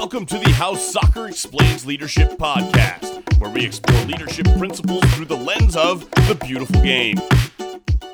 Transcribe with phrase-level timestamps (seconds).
[0.00, 5.36] Welcome to the How Soccer Explains Leadership podcast, where we explore leadership principles through the
[5.36, 7.16] lens of the beautiful game.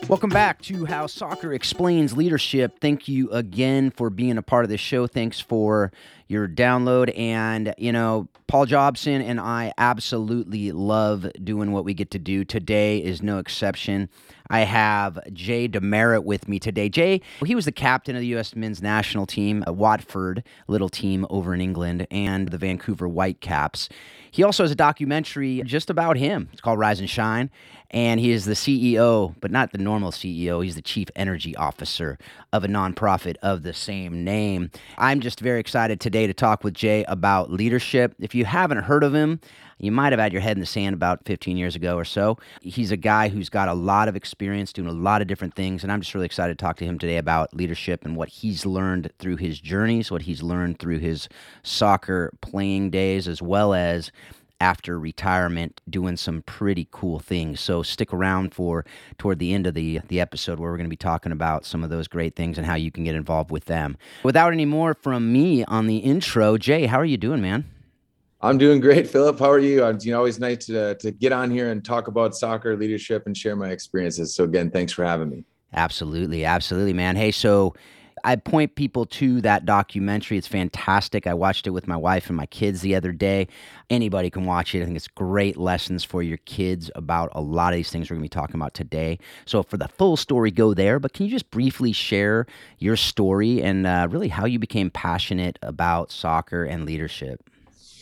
[0.06, 2.78] Welcome back to How Soccer Explains Leadership.
[2.78, 5.06] Thank you again for being a part of the show.
[5.06, 5.92] Thanks for
[6.28, 7.16] your download.
[7.18, 12.44] And, you know, Paul Jobson and I absolutely love doing what we get to do.
[12.44, 14.10] Today is no exception.
[14.50, 16.90] I have Jay DeMerit with me today.
[16.90, 18.54] Jay, he was the captain of the U.S.
[18.54, 23.88] men's national team, Watford, little team over in England, and the Vancouver Whitecaps.
[24.34, 26.48] He also has a documentary just about him.
[26.52, 27.50] It's called Rise and Shine.
[27.92, 30.64] And he is the CEO, but not the normal CEO.
[30.64, 32.18] He's the chief energy officer
[32.52, 34.72] of a nonprofit of the same name.
[34.98, 38.16] I'm just very excited today to talk with Jay about leadership.
[38.18, 39.38] If you haven't heard of him,
[39.78, 42.38] you might have had your head in the sand about 15 years ago or so.
[42.60, 45.82] He's a guy who's got a lot of experience doing a lot of different things,
[45.82, 48.66] and I'm just really excited to talk to him today about leadership and what he's
[48.66, 51.28] learned through his journeys, what he's learned through his
[51.62, 54.10] soccer playing days, as well as
[54.60, 57.60] after retirement doing some pretty cool things.
[57.60, 58.86] So stick around for
[59.18, 61.84] toward the end of the the episode where we're going to be talking about some
[61.84, 63.96] of those great things and how you can get involved with them.
[64.22, 67.64] Without any more from me on the intro, Jay, how are you doing, man?
[68.44, 69.38] I'm doing great, Philip.
[69.38, 69.82] How are you?
[69.86, 73.22] It's you know always nice to to get on here and talk about soccer leadership
[73.24, 74.34] and share my experiences.
[74.34, 75.44] So again, thanks for having me.
[75.72, 77.16] Absolutely, absolutely, man.
[77.16, 77.74] Hey, so
[78.22, 80.36] I point people to that documentary.
[80.36, 81.26] It's fantastic.
[81.26, 83.48] I watched it with my wife and my kids the other day.
[83.88, 84.82] Anybody can watch it.
[84.82, 88.16] I think it's great lessons for your kids about a lot of these things we're
[88.16, 89.18] going to be talking about today.
[89.46, 90.98] So, for the full story, go there.
[90.98, 92.46] But can you just briefly share
[92.78, 97.42] your story and uh, really how you became passionate about soccer and leadership?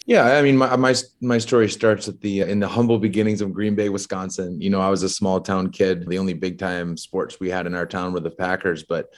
[0.05, 3.53] Yeah, I mean, my, my my story starts at the in the humble beginnings of
[3.53, 4.61] Green Bay, Wisconsin.
[4.61, 6.09] You know, I was a small town kid.
[6.09, 9.13] The only big time sports we had in our town were the Packers, but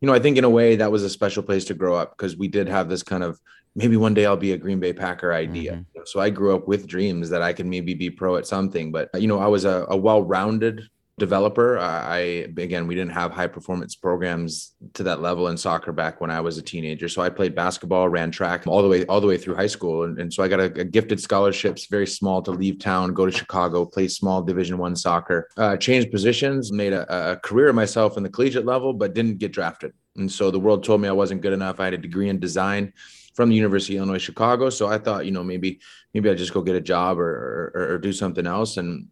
[0.00, 2.16] you know, I think in a way that was a special place to grow up
[2.16, 3.40] because we did have this kind of
[3.76, 5.72] maybe one day I'll be a Green Bay Packer idea.
[5.72, 6.00] Mm-hmm.
[6.06, 8.90] So I grew up with dreams that I could maybe be pro at something.
[8.90, 10.88] But you know, I was a, a well-rounded
[11.18, 11.78] developer.
[11.78, 12.18] I
[12.58, 16.40] again, we didn't have high performance programs to that level in soccer back when I
[16.40, 17.08] was a teenager.
[17.08, 20.04] So I played basketball, ran track all the way all the way through high school,
[20.04, 23.24] and, and so I got a, a, gifted scholarships, very small, to leave town, go
[23.24, 27.74] to Chicago, play small Division One soccer, uh, changed positions, made a, a career of
[27.74, 29.92] myself in the collegiate level, but didn't get drafted.
[30.16, 31.80] And so the world told me I wasn't good enough.
[31.80, 32.92] I had a degree in design
[33.34, 34.70] from the University of Illinois Chicago.
[34.70, 35.80] So I thought, you know, maybe
[36.14, 38.78] maybe I just go get a job or, or, or do something else.
[38.78, 39.08] And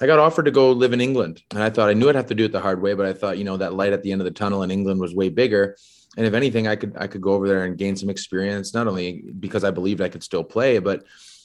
[0.00, 1.42] I got offered to go live in England.
[1.50, 3.12] And I thought I knew I'd have to do it the hard way, but I
[3.12, 5.28] thought, you know, that light at the end of the tunnel in England was way
[5.28, 5.76] bigger.
[6.16, 8.86] And if anything, I could I could go over there and gain some experience, not
[8.86, 11.04] only because I believed I could still play, but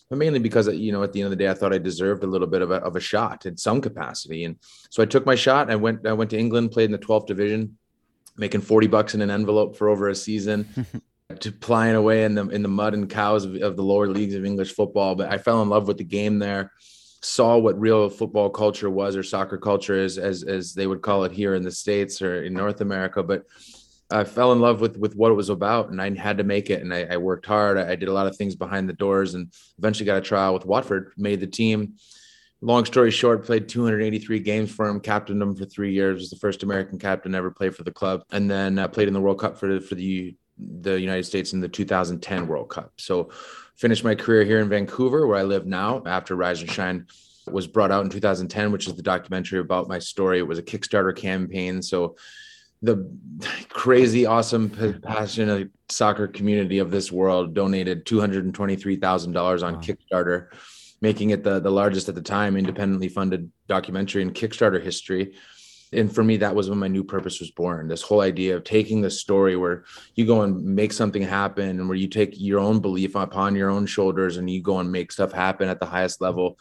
[0.09, 2.23] but mainly because you know at the end of the day I thought I deserved
[2.23, 4.55] a little bit of a, of a shot in some capacity, and
[4.89, 5.69] so I took my shot.
[5.69, 7.77] I went I went to England, played in the 12th division,
[8.37, 10.67] making 40 bucks in an envelope for over a season,
[11.39, 14.33] to plying away in the in the mud and cows of, of the lower leagues
[14.33, 15.13] of English football.
[15.15, 16.71] But I fell in love with the game there
[17.23, 21.23] saw what real football culture was or soccer culture is as as they would call
[21.23, 23.45] it here in the states or in North America but
[24.11, 26.69] I fell in love with with what it was about and I had to make
[26.69, 27.77] it and I, I worked hard.
[27.77, 30.65] I, did a lot of things behind the doors and eventually got a trial with
[30.65, 31.95] Watford made the team.
[32.61, 36.37] Long story short played 283 games for him captained them for three years was the
[36.37, 39.39] first American captain ever played for the club and then uh, played in the World
[39.39, 42.93] Cup for for the the United States in the 2010 World Cup.
[42.97, 43.31] So
[43.83, 47.05] finished my career here in Vancouver, where I live now after Rise and Shine
[47.51, 50.39] was brought out in 2010, which is the documentary about my story.
[50.39, 51.81] It was a Kickstarter campaign.
[51.81, 52.15] So
[52.81, 53.13] the
[53.67, 54.69] crazy, awesome,
[55.03, 59.79] passionate soccer community of this world donated $223,000 on wow.
[59.81, 60.47] Kickstarter,
[61.01, 65.33] making it the, the largest at the time independently funded documentary in Kickstarter history
[65.93, 67.87] and for me that was when my new purpose was born.
[67.87, 71.87] This whole idea of taking the story where you go and make something happen and
[71.87, 75.11] where you take your own belief upon your own shoulders and you go and make
[75.11, 76.57] stuff happen at the highest level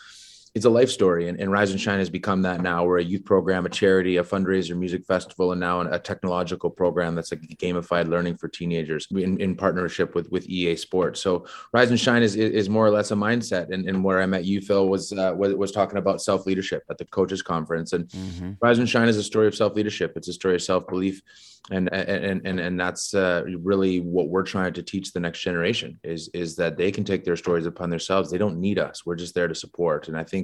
[0.54, 2.84] it's a life story and, and rise and shine has become that now.
[2.84, 7.14] We're a youth program a charity a fundraiser music festival and now a technological program
[7.14, 11.20] that's like gamified learning for teenagers in, in partnership with with ea sports.
[11.20, 14.26] So rise and shine is is more or less a mindset and, and where i
[14.26, 17.94] met you phil was uh, was, was talking about self-leadership at the coaches conference.
[17.94, 18.52] And mm-hmm.
[18.60, 20.12] rise and shine is a story of self-leadership.
[20.16, 21.22] It's a story of self-belief
[21.70, 25.99] and and and and that's uh, really what we're trying to teach the next generation
[26.02, 28.31] is is that they can take their stories upon themselves.
[28.31, 29.06] They don't need us.
[29.06, 30.08] We're just there to support.
[30.08, 30.41] And i think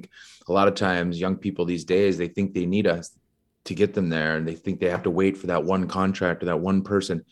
[0.48, 3.16] a lot of times young people these days they think they need us
[3.64, 6.42] to get them there and they think they have to wait for that one contract
[6.42, 7.24] or that one person.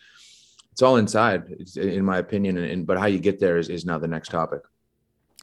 [0.73, 1.45] It's all inside
[1.77, 4.61] in my opinion and, but how you get there is, is now the next topic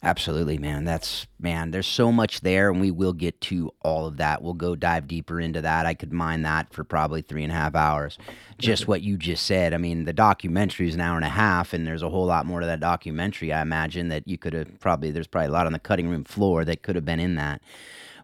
[0.05, 0.83] Absolutely, man.
[0.83, 4.43] That's man, there's so much there, and we will get to all of that.
[4.43, 5.85] We'll go dive deeper into that.
[5.85, 8.17] I could mine that for probably three and a half hours.
[8.57, 9.73] Just what you just said.
[9.73, 12.45] I mean, the documentary is an hour and a half, and there's a whole lot
[12.45, 13.53] more to that documentary.
[13.53, 16.25] I imagine that you could have probably there's probably a lot on the cutting room
[16.25, 17.61] floor that could have been in that.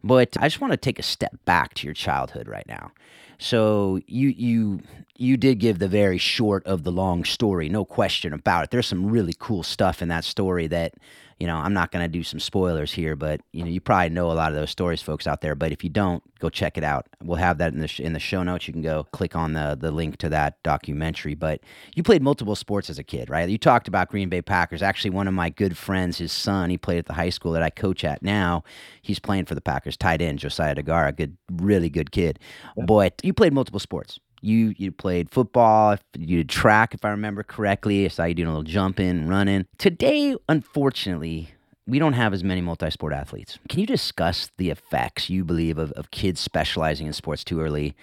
[0.03, 2.91] But I just want to take a step back to your childhood right now.
[3.37, 4.81] So you you
[5.15, 8.71] you did give the very short of the long story, no question about it.
[8.71, 10.95] There's some really cool stuff in that story that
[11.39, 14.09] you know, I'm not going to do some spoilers here, but you know, you probably
[14.09, 15.55] know a lot of those stories, folks out there.
[15.55, 17.07] But if you don't, go check it out.
[17.23, 18.67] We'll have that in the sh- in the show notes.
[18.67, 21.35] You can go click on the the link to that documentary.
[21.35, 21.61] But
[21.95, 23.47] you played multiple sports as a kid, right?
[23.47, 24.81] You talked about Green Bay Packers.
[24.81, 27.63] Actually, one of my good friends, his son, he played at the high school that
[27.63, 28.63] I coach at now.
[29.01, 32.37] He's playing for the Packers, tight end Josiah Deguara, good, really good kid.
[32.85, 37.43] But you played multiple sports you you played football, you did track, if I remember
[37.43, 38.05] correctly.
[38.05, 39.65] I saw you doing a little jumping, running.
[39.77, 41.49] Today, unfortunately,
[41.87, 43.57] we don't have as many multi-sport athletes.
[43.67, 47.95] Can you discuss the effects you believe of, of kids specializing in sports too early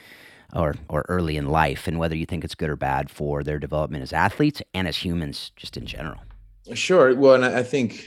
[0.53, 3.59] or or early in life and whether you think it's good or bad for their
[3.59, 6.21] development as athletes and as humans just in general?
[6.75, 7.15] Sure.
[7.15, 8.07] Well, and I think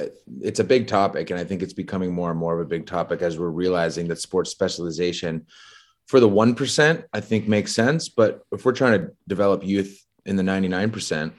[0.00, 0.06] uh,
[0.40, 2.86] it's a big topic and I think it's becoming more and more of a big
[2.86, 5.46] topic as we're realizing that sports specialization
[6.06, 8.08] for the 1%, I think makes sense.
[8.08, 11.32] But if we're trying to develop youth in the 99%,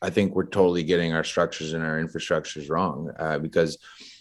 [0.00, 3.78] I think we're totally getting our structures and our infrastructures wrong uh, because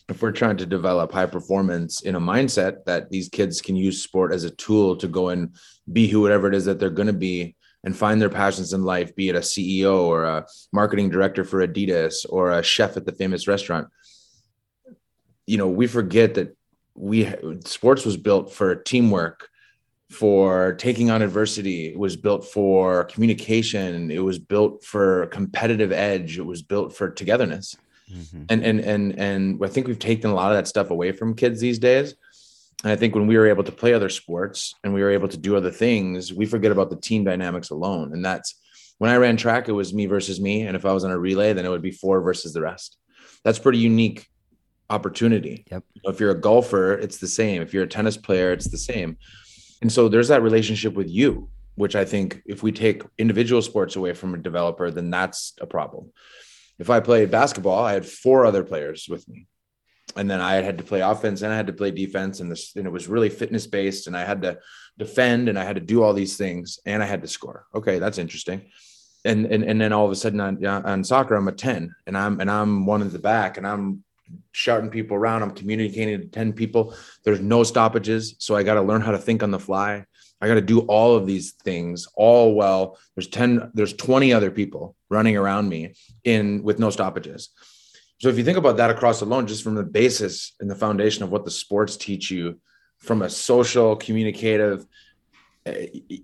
[0.09, 4.01] if we're trying to develop high performance in a mindset that these kids can use
[4.01, 5.55] sport as a tool to go and
[5.91, 8.83] be who whatever it is that they're going to be and find their passions in
[8.83, 13.05] life, be it a CEO or a marketing director for Adidas or a chef at
[13.05, 13.87] the famous restaurant.
[15.45, 16.57] You know, we forget that
[16.95, 17.31] we
[17.65, 19.49] sports was built for teamwork
[20.09, 21.87] for taking on adversity.
[21.87, 24.09] It was built for communication.
[24.09, 26.37] It was built for competitive edge.
[26.37, 27.75] It was built for togetherness.
[28.11, 28.43] Mm-hmm.
[28.49, 31.35] And and and and I think we've taken a lot of that stuff away from
[31.35, 32.15] kids these days.
[32.83, 35.27] And I think when we were able to play other sports and we were able
[35.27, 38.13] to do other things, we forget about the team dynamics alone.
[38.13, 38.55] And that's
[38.99, 40.61] when I ran track, it was me versus me.
[40.61, 42.97] And if I was on a relay, then it would be four versus the rest.
[43.43, 44.27] That's pretty unique
[44.89, 45.65] opportunity.
[45.71, 45.83] Yep.
[46.03, 47.61] If you're a golfer, it's the same.
[47.61, 49.17] If you're a tennis player, it's the same.
[49.81, 53.95] And so there's that relationship with you, which I think if we take individual sports
[53.95, 56.11] away from a developer, then that's a problem.
[56.79, 59.47] If I played basketball, I had four other players with me.
[60.15, 62.75] And then I had to play offense and I had to play defense, and this
[62.75, 64.57] and it was really fitness based, and I had to
[64.97, 67.67] defend and I had to do all these things, and I had to score.
[67.75, 68.61] Okay, that's interesting.
[69.25, 72.17] And and and then all of a sudden on, on soccer, I'm a 10 and
[72.17, 74.03] I'm and I'm one in the back and I'm
[74.51, 75.43] shouting people around.
[75.43, 76.95] I'm communicating to 10 people.
[77.23, 78.35] There's no stoppages.
[78.39, 80.05] So I got to learn how to think on the fly.
[80.39, 82.97] I got to do all of these things all well.
[83.15, 87.49] There's 10, there's 20 other people running around me in with no stoppages.
[88.19, 91.23] So if you think about that across alone, just from the basis and the foundation
[91.23, 92.59] of what the sports teach you
[92.99, 94.85] from a social, communicative,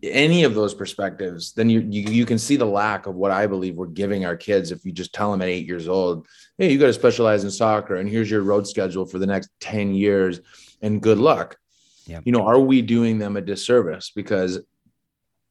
[0.03, 3.47] any of those perspectives, then you, you you can see the lack of what I
[3.47, 6.71] believe we're giving our kids if you just tell them at eight years old, hey,
[6.71, 9.93] you got to specialize in soccer, and here's your road schedule for the next ten
[9.93, 10.39] years,
[10.81, 11.57] and good luck.
[12.05, 12.19] Yeah.
[12.25, 14.59] You know, are we doing them a disservice because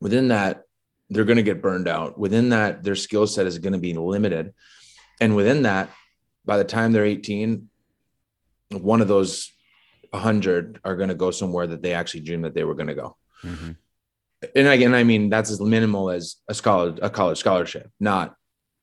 [0.00, 0.64] within that
[1.10, 2.18] they're going to get burned out.
[2.18, 4.54] Within that, their skill set is going to be limited,
[5.20, 5.90] and within that,
[6.44, 7.68] by the time they're 18,
[8.70, 9.52] one of those
[10.10, 12.94] 100 are going to go somewhere that they actually dreamed that they were going to
[12.94, 13.16] go.
[13.44, 13.72] Mm-hmm
[14.54, 18.34] and again, I mean that's as minimal as a scholar a college scholarship, not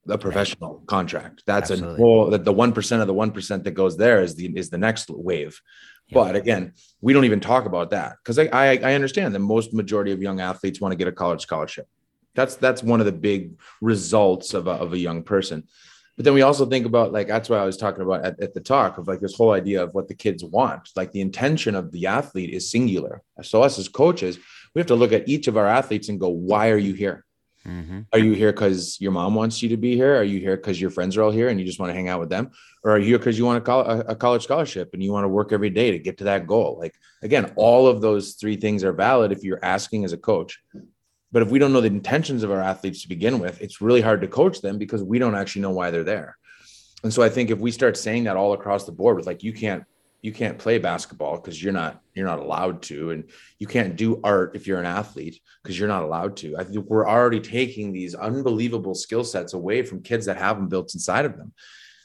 [0.08, 0.88] a professional right.
[0.88, 1.44] contract.
[1.46, 1.96] That's Absolutely.
[1.96, 4.48] a whole that the one percent of the one percent that goes there is the
[4.58, 5.60] is the next wave.
[6.08, 6.16] Yeah.
[6.16, 9.74] But again, we don't even talk about that because I, I I understand that most
[9.74, 11.88] majority of young athletes want to get a college scholarship.
[12.36, 15.68] That's that's one of the big results of a, of a young person.
[16.20, 18.54] But then we also think about like that's what I was talking about at, at
[18.54, 20.90] the talk of like this whole idea of what the kids want.
[20.96, 23.22] Like the intention of the athlete is singular.
[23.42, 24.38] So us as coaches,
[24.74, 27.26] we have to look at each of our athletes and go, why are you here?
[27.68, 28.02] Mm-hmm.
[28.14, 30.16] Are you here because your mom wants you to be here?
[30.16, 32.08] Are you here because your friends are all here and you just want to hang
[32.08, 32.52] out with them?
[32.84, 35.30] Or are you here because you want a, a college scholarship and you want to
[35.30, 36.78] work every day to get to that goal?
[36.80, 40.60] Like, again, all of those three things are valid if you're asking as a coach.
[41.32, 44.02] But if we don't know the intentions of our athletes to begin with, it's really
[44.02, 46.38] hard to coach them because we don't actually know why they're there.
[47.04, 49.44] And so I think if we start saying that all across the board with like,
[49.44, 49.84] you can't
[50.22, 53.12] you can't play basketball because you're not you're not allowed to.
[53.12, 56.58] And you can't do art if you're an athlete because you're not allowed to.
[56.58, 60.68] I think we're already taking these unbelievable skill sets away from kids that have them
[60.68, 61.54] built inside of them.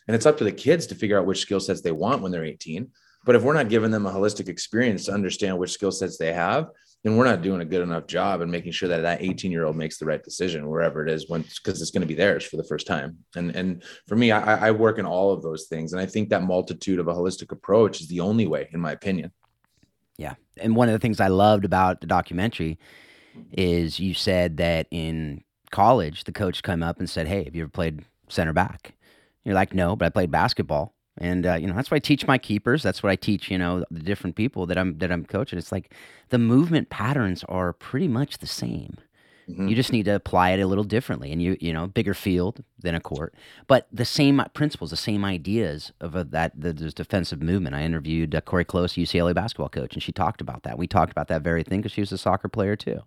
[0.07, 2.31] And it's up to the kids to figure out which skill sets they want when
[2.31, 2.91] they're 18
[3.25, 6.33] but if we're not giving them a holistic experience to understand which skill sets they
[6.33, 6.69] have
[7.05, 9.67] then we're not doing a good enough job and making sure that that 18 year
[9.67, 12.45] old makes the right decision wherever it is when because it's going to be theirs
[12.45, 13.19] for the first time.
[13.37, 16.31] And and for me I, I work in all of those things and i think
[16.31, 19.31] that multitude of a holistic approach is the only way in my opinion.
[20.17, 20.35] Yeah.
[20.59, 22.79] And one of the things i loved about the documentary
[23.53, 27.63] is you said that in college the coach come up and said hey have you
[27.63, 28.95] ever played center back?
[29.45, 32.27] You're like no but i played basketball and uh, you know that's what I teach
[32.27, 32.83] my keepers.
[32.83, 35.59] That's what I teach you know the different people that I'm that I'm coaching.
[35.59, 35.93] It's like
[36.31, 38.97] the movement patterns are pretty much the same.
[39.49, 39.69] Mm-hmm.
[39.69, 42.65] You just need to apply it a little differently, and you you know bigger field
[42.81, 43.35] than a court,
[43.67, 47.75] but the same principles, the same ideas of a, that the, the, defensive movement.
[47.75, 50.79] I interviewed uh, Cori Close, UCLA basketball coach, and she talked about that.
[50.79, 53.01] We talked about that very thing because she was a soccer player too.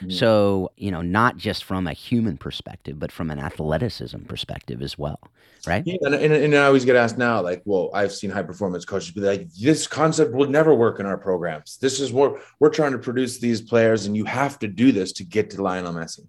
[0.00, 0.10] Mm-hmm.
[0.10, 4.98] So you know, not just from a human perspective, but from an athleticism perspective as
[4.98, 5.20] well,
[5.66, 5.84] right?
[5.86, 8.84] Yeah, and, and, and I always get asked now, like, well, I've seen high performance
[8.84, 11.76] coaches be like, this concept will never work in our programs.
[11.76, 15.12] This is what we're trying to produce these players, and you have to do this
[15.12, 16.28] to get to the line Lionel Messi.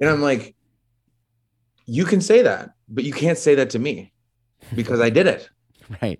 [0.00, 0.54] And I'm like,
[1.86, 4.12] you can say that, but you can't say that to me
[4.74, 5.48] because I did it.
[6.02, 6.18] Right.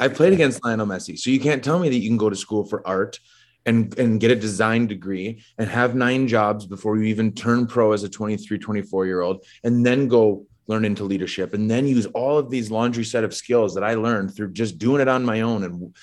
[0.00, 1.16] I played against Lionel Messi.
[1.16, 3.20] So you can't tell me that you can go to school for art
[3.66, 7.92] and, and get a design degree and have nine jobs before you even turn pro
[7.92, 12.06] as a 23, 24 year old, and then go learn into leadership and then use
[12.06, 15.24] all of these laundry set of skills that I learned through just doing it on
[15.24, 15.94] my own and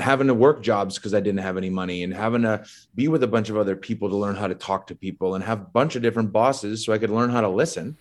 [0.00, 3.22] having to work jobs because I didn't have any money and having to be with
[3.22, 5.64] a bunch of other people to learn how to talk to people and have a
[5.64, 7.98] bunch of different bosses so I could learn how to listen.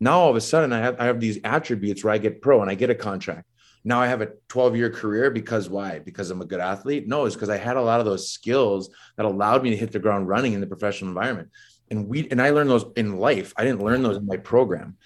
[0.00, 2.62] Now all of a sudden I have I have these attributes where I get pro
[2.62, 3.48] and I get a contract.
[3.84, 5.98] Now I have a 12 year career because why?
[5.98, 7.06] Because I'm a good athlete?
[7.06, 9.92] No, it's because I had a lot of those skills that allowed me to hit
[9.92, 11.50] the ground running in the professional environment.
[11.90, 13.52] And we and I learned those in life.
[13.56, 14.96] I didn't learn those in my program.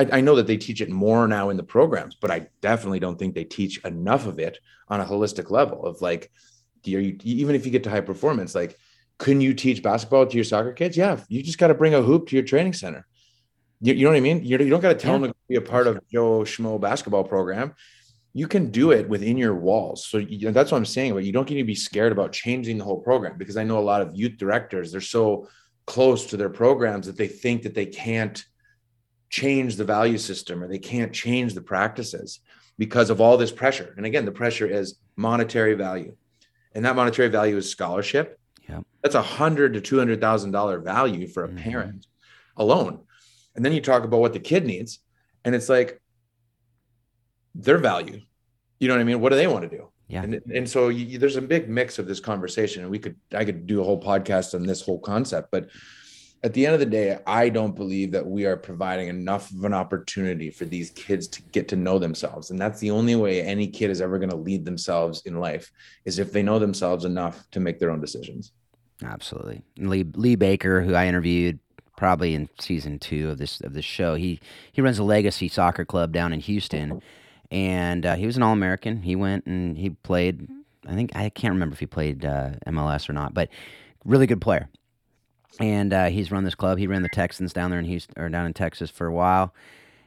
[0.00, 3.00] I, I, know that they teach it more now in the programs, but I definitely
[3.00, 6.30] don't think they teach enough of it on a holistic level of like,
[6.84, 8.78] you, even if you get to high performance, like,
[9.18, 10.96] can you teach basketball to your soccer kids?
[10.96, 13.06] Yeah, you just got to bring a hoop to your training center.
[13.82, 14.42] You, you know what I mean?
[14.42, 15.18] You're, you do not got to tell yeah.
[15.18, 17.74] them to be a part of Joe Schmo basketball program.
[18.32, 20.06] You can do it within your walls.
[20.06, 21.12] So you, that's what I'm saying.
[21.12, 23.78] But you don't need to be scared about changing the whole program because I know
[23.78, 25.48] a lot of youth directors, they're so
[25.86, 28.42] close to their programs that they think that they can't
[29.30, 32.40] change the value system or they can't change the practices
[32.76, 33.94] because of all this pressure.
[33.96, 36.16] And again, the pressure is monetary value.
[36.74, 38.38] And that monetary value is scholarship.
[38.68, 38.80] Yeah.
[39.02, 41.58] That's a hundred to two hundred thousand dollar value for a mm-hmm.
[41.58, 42.06] parent
[42.56, 43.00] alone.
[43.54, 45.00] And then you talk about what the kid needs,
[45.44, 46.00] and it's like
[47.54, 48.20] their value.
[48.78, 49.20] You know what I mean?
[49.20, 49.90] What do they want to do?
[50.06, 50.22] Yeah.
[50.22, 53.44] And, and so you, there's a big mix of this conversation, and we could I
[53.44, 55.68] could do a whole podcast on this whole concept, but
[56.42, 59.64] at the end of the day, I don't believe that we are providing enough of
[59.64, 62.50] an opportunity for these kids to get to know themselves.
[62.50, 65.70] And that's the only way any kid is ever going to lead themselves in life
[66.06, 68.52] is if they know themselves enough to make their own decisions.
[69.04, 69.62] Absolutely.
[69.76, 71.58] Lee, Lee Baker, who I interviewed
[71.96, 74.40] probably in season two of this of this show, he
[74.72, 77.02] he runs a legacy soccer club down in Houston,
[77.50, 79.02] and uh, he was an All American.
[79.02, 80.48] He went and he played.
[80.86, 83.48] I think I can't remember if he played uh, MLS or not, but
[84.04, 84.68] really good player
[85.58, 86.78] and uh, he's run this club.
[86.78, 89.54] He ran the Texans down there in Houston or down in Texas for a while,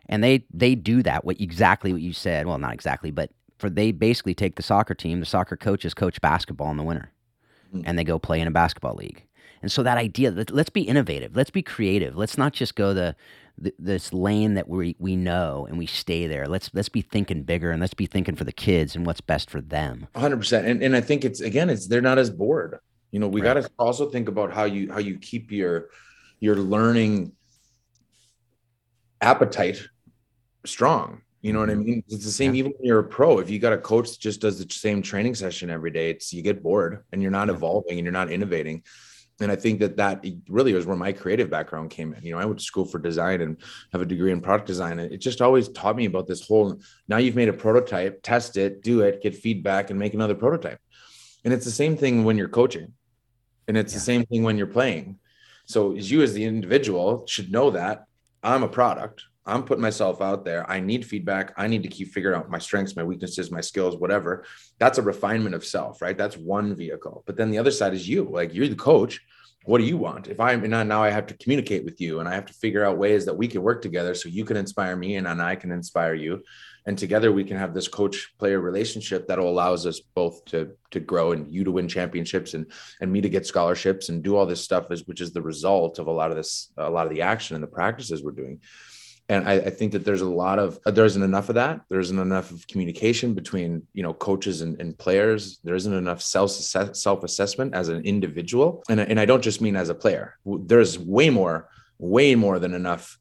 [0.08, 1.26] and they they do that.
[1.26, 2.48] What exactly what you said?
[2.48, 5.20] Well, not exactly, but for they basically take the soccer team.
[5.20, 7.12] The soccer coaches coach basketball in the winter,
[7.74, 7.84] mm-hmm.
[7.86, 9.24] and they go play in a basketball league.
[9.64, 12.18] And so that idea, let, us be innovative, let's be creative.
[12.18, 13.16] Let's not just go the,
[13.58, 16.48] the this lane that we we know and we stay there.
[16.48, 19.50] Let's let's be thinking bigger and let's be thinking for the kids and what's best
[19.50, 20.08] for them.
[20.16, 20.66] 100%.
[20.66, 22.80] And and I think it's again it's they're not as bored
[23.14, 23.54] you know we right.
[23.54, 25.90] got to also think about how you how you keep your
[26.40, 27.32] your learning
[29.22, 29.88] appetite
[30.66, 31.84] strong you know what i mm-hmm.
[31.84, 32.60] mean it's the same yeah.
[32.60, 35.02] even when you're a pro if you got a coach that just does the same
[35.02, 37.54] training session every day it's you get bored and you're not yeah.
[37.54, 38.82] evolving and you're not innovating
[39.40, 42.40] and i think that that really was where my creative background came in you know
[42.40, 43.58] i went to school for design and
[43.92, 46.82] have a degree in product design and it just always taught me about this whole
[47.08, 50.80] now you've made a prototype test it do it get feedback and make another prototype
[51.46, 52.92] and it's the same thing when you're coaching
[53.68, 53.98] and it's yeah.
[53.98, 55.20] the same thing when you're playing.
[55.66, 58.06] So as you as the individual should know that
[58.44, 59.24] I'm a product.
[59.46, 60.70] I'm putting myself out there.
[60.70, 61.54] I need feedback.
[61.58, 64.46] I need to keep figuring out my strengths, my weaknesses, my skills, whatever.
[64.80, 66.18] That's a refinement of self, right?
[66.18, 67.24] That's one vehicle.
[67.26, 68.24] But then the other side is you.
[68.24, 69.20] Like you're the coach.
[69.66, 70.28] What do you want?
[70.28, 72.86] If I'm and now I have to communicate with you and I have to figure
[72.86, 75.56] out ways that we can work together so you can inspire me and, and I
[75.56, 76.44] can inspire you
[76.86, 81.00] and together we can have this coach player relationship that allows us both to to
[81.00, 82.72] grow and you to win championships and
[83.02, 86.00] and me to get scholarships and do all this stuff is which is the result
[86.00, 88.60] of a lot of this a lot of the action and the practices we're doing
[89.30, 91.80] And I, I, think that there's a lot of uh, there isn't enough of that.
[91.90, 95.60] There isn't enough of communication between you know coaches and, and players.
[95.64, 98.84] There isn't enough self self assessment as an individual.
[98.90, 100.38] And and I don't just mean as a player.
[100.46, 103.18] There's way more, way more than enough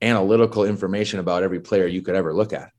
[0.00, 2.70] analytical information about every player you could ever look at.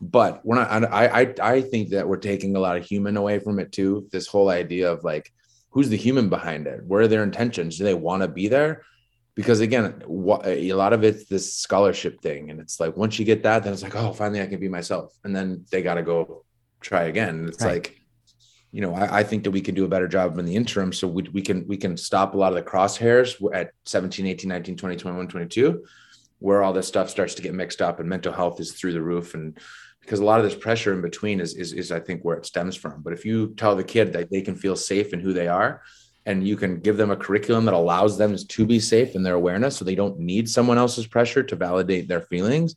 [0.00, 0.92] But we're not.
[0.92, 4.06] I I I think that we're taking a lot of human away from it too.
[4.12, 5.32] This whole idea of like,
[5.70, 6.84] who's the human behind it?
[6.84, 7.78] Where are their intentions?
[7.78, 8.82] Do they want to be there?
[9.34, 13.42] Because again, a lot of it's this scholarship thing, and it's like once you get
[13.42, 16.02] that, then it's like, oh, finally I can be myself, and then they got to
[16.02, 16.44] go
[16.80, 17.46] try again.
[17.48, 17.74] It's right.
[17.74, 18.00] like,
[18.72, 20.92] you know, I, I, think that we can do a better job in the interim.
[20.92, 24.48] So we, we can we can stop a lot of the crosshairs at 17, 18,
[24.48, 25.84] 19, 20, 21, 22
[26.38, 29.02] where all this stuff starts to get mixed up and mental health is through the
[29.02, 29.58] roof and
[30.06, 32.46] because a lot of this pressure in between is, is is i think where it
[32.46, 33.02] stems from.
[33.02, 35.82] But if you tell the kid that they can feel safe in who they are
[36.24, 39.34] and you can give them a curriculum that allows them to be safe in their
[39.34, 42.76] awareness so they don't need someone else's pressure to validate their feelings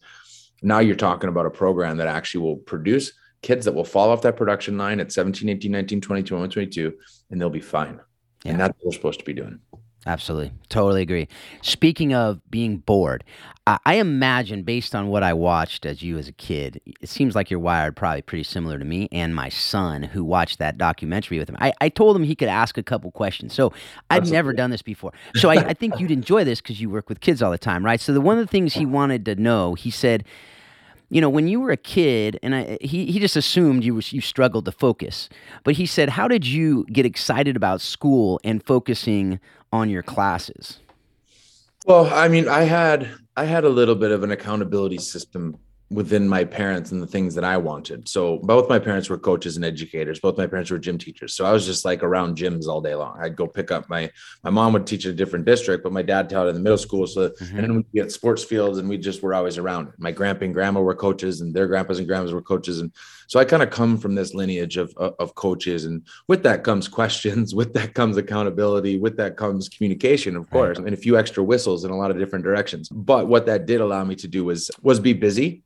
[0.61, 4.23] now you're talking about a program that actually will produce kids that will fall off
[4.23, 6.93] that production line at 17 18 19 20 21 22
[7.29, 7.99] and they'll be fine.
[8.43, 8.51] Yeah.
[8.51, 9.59] and that's what we're supposed to be doing
[10.05, 10.51] Absolutely.
[10.69, 11.27] Totally agree.
[11.61, 13.23] Speaking of being bored,
[13.85, 17.51] I imagine based on what I watched as you as a kid, it seems like
[17.51, 21.49] you're wired probably pretty similar to me and my son who watched that documentary with
[21.49, 21.57] him.
[21.59, 23.53] I, I told him he could ask a couple questions.
[23.53, 23.71] So
[24.09, 25.13] I've never done this before.
[25.35, 27.85] So I, I think you'd enjoy this because you work with kids all the time,
[27.85, 27.99] right?
[27.99, 30.23] So the one of the things he wanted to know, he said,
[31.09, 34.13] you know, when you were a kid, and I, he he just assumed you was,
[34.13, 35.29] you struggled to focus,
[35.63, 39.39] but he said, how did you get excited about school and focusing
[39.71, 40.79] on your classes?
[41.85, 45.57] Well, I mean, I had I had a little bit of an accountability system
[45.91, 48.07] within my parents and the things that I wanted.
[48.07, 50.19] So both my parents were coaches and educators.
[50.19, 51.33] Both my parents were gym teachers.
[51.33, 53.17] So I was just like around gyms all day long.
[53.19, 54.11] I'd go pick up my
[54.43, 56.77] my mom would teach at a different district, but my dad taught in the middle
[56.77, 57.07] school.
[57.07, 57.55] So mm-hmm.
[57.55, 59.91] and then we'd be at sports fields and we just were always around.
[59.97, 62.81] My grandpa and grandma were coaches and their grandpas and grandmas were coaches.
[62.81, 62.93] And
[63.25, 65.85] so I kind of come from this lineage of, of, of coaches.
[65.85, 70.77] And with that comes questions, with that comes accountability, with that comes communication, of course,
[70.77, 70.85] right.
[70.85, 72.89] and a few extra whistles in a lot of different directions.
[72.89, 75.63] But what that did allow me to do was was be busy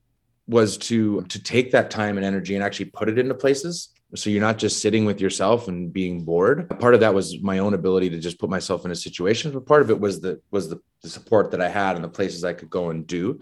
[0.48, 3.90] was to to take that time and energy and actually put it into places.
[4.16, 6.70] So you're not just sitting with yourself and being bored.
[6.80, 9.66] Part of that was my own ability to just put myself in a situation but
[9.66, 12.44] part of it was the was the, the support that i had and the places
[12.44, 13.40] i could go and do.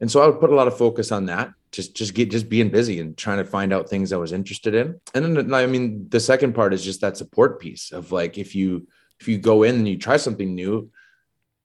[0.00, 2.48] And so i would put a lot of focus on that just just get just
[2.48, 5.00] being busy and trying to find out things i was interested in.
[5.14, 8.54] And then i mean the second part is just that support piece of like if
[8.54, 8.86] you
[9.20, 10.90] if you go in and you try something new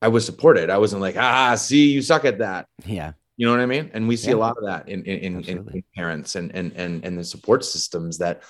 [0.02, 0.70] i was supported.
[0.70, 2.68] I wasn't like ah see you suck at that.
[2.86, 3.90] Yeah you know what I mean?
[3.96, 4.36] And we see yeah.
[4.36, 7.66] a lot of that in in, in, in, parents and and and and the support
[7.66, 8.44] systems that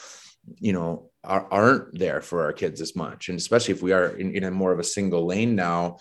[0.59, 3.29] you know are, aren't there for our kids as much.
[3.29, 5.99] And especially if we are in, in a more of a single lane now.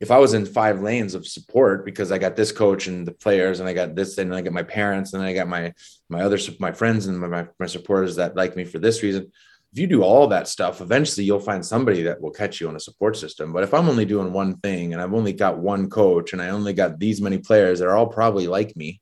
[0.00, 3.12] If I was in five lanes of support because I got this coach and the
[3.12, 5.72] players and I got this and I got my parents and I got my
[6.08, 9.30] my other my friends and my, my supporters that like me for this reason,
[9.74, 12.76] if you do all that stuff, eventually you'll find somebody that will catch you on
[12.76, 13.52] a support system.
[13.52, 16.50] But if I'm only doing one thing and I've only got one coach and I
[16.50, 19.00] only got these many players that are all probably like me,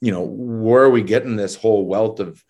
[0.00, 2.40] you know, where are we getting this whole wealth of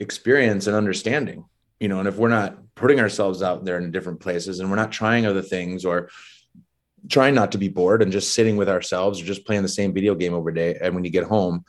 [0.00, 1.44] experience and understanding?
[1.78, 4.76] You know, and if we're not putting ourselves out there in different places and we're
[4.76, 6.08] not trying other things or
[7.10, 9.92] trying not to be bored and just sitting with ourselves or just playing the same
[9.92, 11.66] video game over day and when you get home,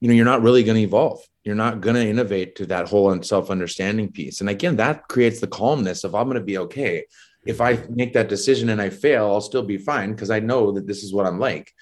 [0.00, 1.20] you know, you're not really going to evolve.
[1.44, 4.40] You're not going to innovate to that whole self-understanding piece.
[4.40, 7.06] And again that creates the calmness of i'm going to be okay.
[7.44, 10.72] If i make that decision and i fail i'll still be fine because i know
[10.72, 11.72] that this is what i'm like.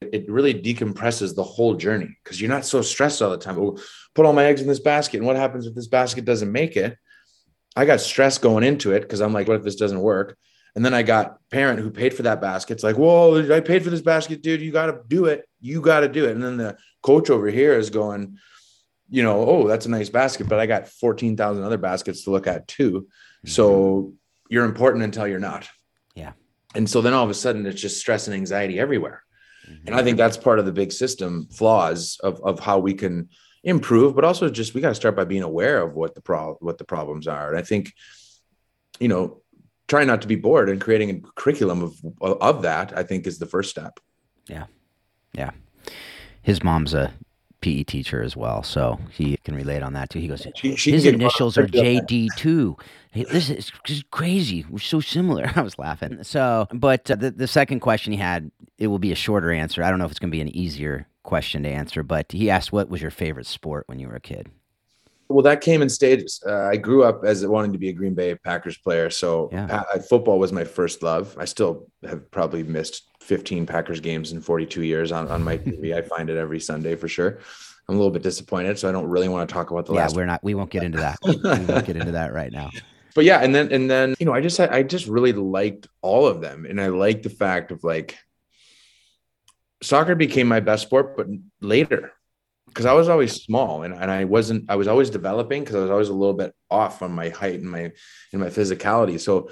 [0.00, 3.58] It really decompresses the whole journey because you're not so stressed all the time.
[3.58, 3.78] Oh,
[4.14, 6.76] put all my eggs in this basket and what happens if this basket doesn't make
[6.76, 6.96] it?
[7.74, 10.36] I got stress going into it because i'm like what if this doesn't work
[10.78, 12.74] and then I got parent who paid for that basket.
[12.74, 14.60] It's like, whoa, I paid for this basket, dude.
[14.60, 15.44] You got to do it.
[15.60, 16.36] You got to do it.
[16.36, 18.38] And then the coach over here is going,
[19.10, 22.46] you know, oh, that's a nice basket, but I got 14,000 other baskets to look
[22.46, 22.92] at too.
[22.92, 23.48] Mm-hmm.
[23.48, 24.12] So
[24.48, 25.68] you're important until you're not.
[26.14, 26.34] Yeah.
[26.76, 29.24] And so then all of a sudden it's just stress and anxiety everywhere.
[29.68, 29.88] Mm-hmm.
[29.88, 33.30] And I think that's part of the big system flaws of, of how we can
[33.64, 36.56] improve, but also just we got to start by being aware of what the pro
[36.60, 37.48] what the problems are.
[37.48, 37.92] And I think,
[39.00, 39.42] you know,
[39.88, 42.00] trying not to be bored and creating a curriculum of
[42.40, 43.98] of that, I think is the first step.
[44.46, 44.66] Yeah.
[45.32, 45.50] Yeah.
[46.42, 47.12] His mom's a
[47.60, 50.20] PE teacher as well, so he can relate on that too.
[50.20, 52.76] He goes, she, she his initials are JD too.
[53.10, 54.64] Hey, this is, is crazy.
[54.70, 55.50] We're so similar.
[55.56, 56.22] I was laughing.
[56.22, 59.82] So, but uh, the the second question he had, it will be a shorter answer.
[59.82, 62.48] I don't know if it's going to be an easier question to answer, but he
[62.48, 64.48] asked, "What was your favorite sport when you were a kid?"
[65.28, 66.42] Well, that came in stages.
[66.46, 69.82] Uh, I grew up as wanting to be a Green Bay Packers player, so yeah.
[70.08, 71.36] football was my first love.
[71.38, 75.94] I still have probably missed 15 Packers games in 42 years on, on my TV.
[75.94, 77.40] I find it every Sunday for sure.
[77.88, 80.02] I'm a little bit disappointed, so I don't really want to talk about the yeah,
[80.02, 80.16] last.
[80.16, 80.42] we're not.
[80.42, 81.18] We won't get into that.
[81.26, 82.70] we won't get into that right now.
[83.14, 86.26] But yeah, and then and then you know, I just I just really liked all
[86.26, 88.16] of them, and I liked the fact of like
[89.82, 91.26] soccer became my best sport, but
[91.60, 92.12] later
[92.68, 95.80] because I was always small and, and I wasn't I was always developing because I
[95.80, 97.92] was always a little bit off on my height and my
[98.32, 99.18] and my physicality.
[99.20, 99.50] So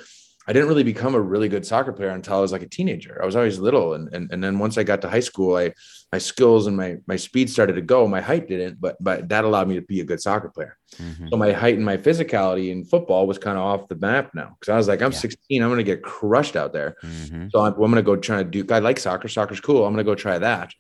[0.49, 3.21] I didn't really become a really good soccer player until I was like a teenager.
[3.21, 3.95] I was always little.
[3.95, 5.73] And, and, and then once I got to high school, I,
[6.13, 8.07] my skills and my, my speed started to go.
[8.07, 10.79] My height didn't, but, but that allowed me to be a good soccer player.
[10.99, 11.29] Mm-hmm.
[11.31, 14.57] So my height and my physicality in football was kind of off the map now.
[14.61, 15.19] Cause I was like, I'm yeah.
[15.19, 16.97] 16, I'm going to get crushed out there.
[17.03, 17.49] Mm-hmm.
[17.51, 19.27] So I'm, I'm going to go try to do, I like soccer.
[19.27, 19.85] Soccer's cool.
[19.85, 20.73] I'm going to go try that.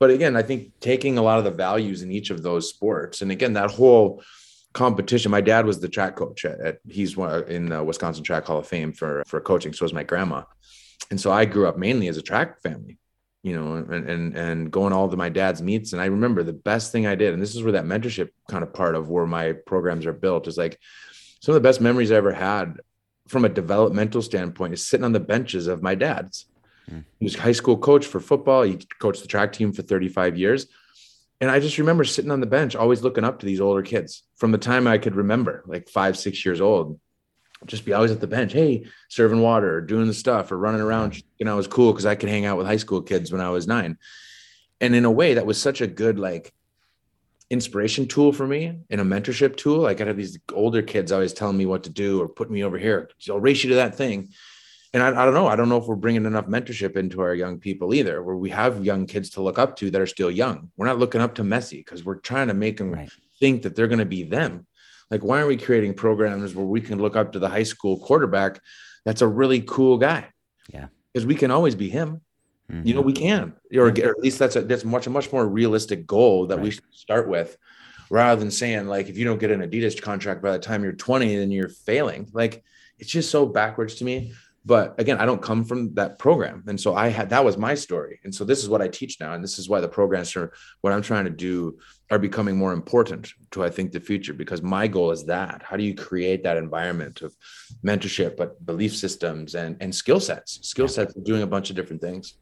[0.00, 3.22] But again, I think taking a lot of the values in each of those sports,
[3.22, 4.22] and again, that whole,
[4.72, 5.30] competition.
[5.30, 8.58] My dad was the track coach at, at he's one in the Wisconsin Track Hall
[8.58, 9.72] of Fame for for coaching.
[9.72, 10.44] So was my grandma,
[11.10, 12.98] and so I grew up mainly as a track family,
[13.42, 15.92] you know, and and and going all to my dad's meets.
[15.92, 18.62] And I remember the best thing I did, and this is where that mentorship kind
[18.62, 20.78] of part of where my programs are built is like
[21.42, 22.76] some of the best memories I ever had
[23.28, 26.46] from a developmental standpoint is sitting on the benches of my dad's.
[26.88, 27.00] Hmm.
[27.18, 28.62] He was high school coach for football.
[28.62, 30.66] He coached the track team for 35 years
[31.40, 34.24] and I just remember sitting on the bench, always looking up to these older kids
[34.36, 37.00] from the time I could remember, like five, six years old.
[37.66, 40.80] Just be always at the bench, hey, serving water, or doing the stuff, or running
[40.80, 41.22] around.
[41.38, 43.40] You know, it was cool because I could hang out with high school kids when
[43.40, 43.98] I was nine.
[44.80, 46.52] And in a way, that was such a good like
[47.50, 49.80] inspiration tool for me and a mentorship tool.
[49.80, 52.64] Like I had these older kids always telling me what to do or putting me
[52.64, 53.10] over here.
[53.28, 54.30] I'll race you to that thing
[54.92, 55.46] and I, I, don't know.
[55.46, 58.50] I don't know if we're bringing enough mentorship into our young people either, where we
[58.50, 60.70] have young kids to look up to that are still young.
[60.76, 63.10] We're not looking up to Messi because we're trying to make them right.
[63.38, 64.66] think that they're going to be them.
[65.10, 67.98] Like, why aren't we creating programs where we can look up to the high school
[67.98, 68.60] quarterback
[69.04, 70.28] that's a really cool guy?
[70.72, 70.86] Yeah.
[71.12, 72.20] Because we can always be him.
[72.70, 72.86] Mm-hmm.
[72.86, 75.46] You know, we can, or, or, at least that's a, that's much, a much more
[75.46, 76.64] realistic goal that right.
[76.64, 77.56] we should start with
[78.10, 80.92] rather than saying, like, if you don't get an Adidas contract by the time you're
[80.92, 82.28] 20, then you're failing.
[82.32, 82.64] Like,
[82.98, 86.62] it's just so backwards to me but again i don't come from that program.
[86.66, 88.20] And so i had that was my story.
[88.24, 89.34] And so this is what i teach now.
[89.34, 91.78] And this is why the programs are what i'm trying to do
[92.10, 94.34] are becoming more important to i think the future.
[94.34, 95.62] Because my goal is that.
[95.62, 97.34] How do you create that environment of
[97.84, 100.58] mentorship but belief systems and and skill sets?
[100.66, 102.34] Skill sets of doing a bunch of different things.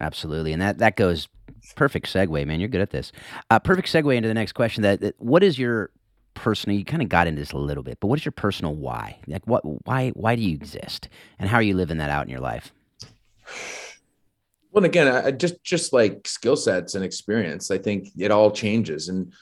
[0.00, 0.52] Absolutely.
[0.52, 1.28] And that that goes
[1.74, 2.60] perfect segue man.
[2.60, 3.12] You're good at this.
[3.50, 5.90] Uh, perfect segue into the next question that, that what is your
[6.34, 8.74] personal you kind of got into this a little bit but what is your personal
[8.74, 9.18] why?
[9.26, 11.08] Like what why why do you exist?
[11.38, 12.72] And how are you living that out in your life?
[14.70, 19.08] Well again I, just just like skill sets and experience i think it all changes.
[19.08, 19.32] And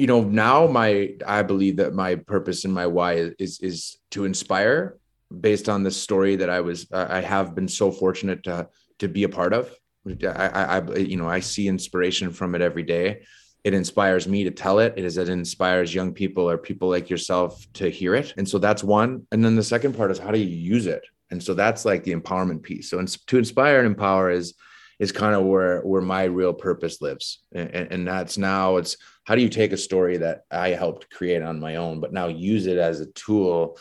[0.00, 4.24] you know now my i believe that my purpose and my why is is, to
[4.24, 4.96] inspire
[5.40, 8.66] based on the story that i was i have been so fortunate to
[8.98, 9.74] to be a part of.
[10.06, 13.22] I, I you know i see inspiration from it every day
[13.64, 14.94] it inspires me to tell it.
[14.96, 18.34] It is it inspires young people or people like yourself to hear it.
[18.36, 19.26] And so that's one.
[19.32, 21.02] And then the second part is how do you use it?
[21.30, 22.90] And so that's like the empowerment piece.
[22.90, 24.54] So to inspire and empower is
[24.98, 27.42] is kind of where where my real purpose lives.
[27.52, 31.42] And, and that's now it's how do you take a story that I helped create
[31.42, 33.78] on my own, but now use it as a tool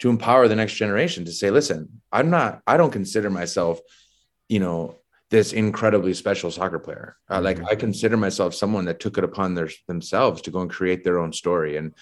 [0.00, 3.80] to empower the next generation to say, listen, I'm not, I don't consider myself,
[4.48, 4.99] you know,
[5.30, 7.16] this incredibly special soccer player.
[7.28, 7.44] Uh, mm-hmm.
[7.44, 11.04] Like I consider myself someone that took it upon their themselves to go and create
[11.04, 11.76] their own story.
[11.76, 11.94] And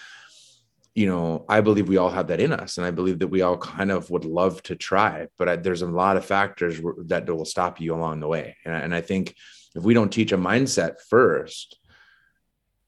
[0.95, 3.41] you know, I believe we all have that in us, and I believe that we
[3.41, 7.29] all kind of would love to try, but I, there's a lot of factors that
[7.29, 8.57] will stop you along the way.
[8.65, 9.35] And, and I think
[9.75, 11.79] if we don't teach a mindset first,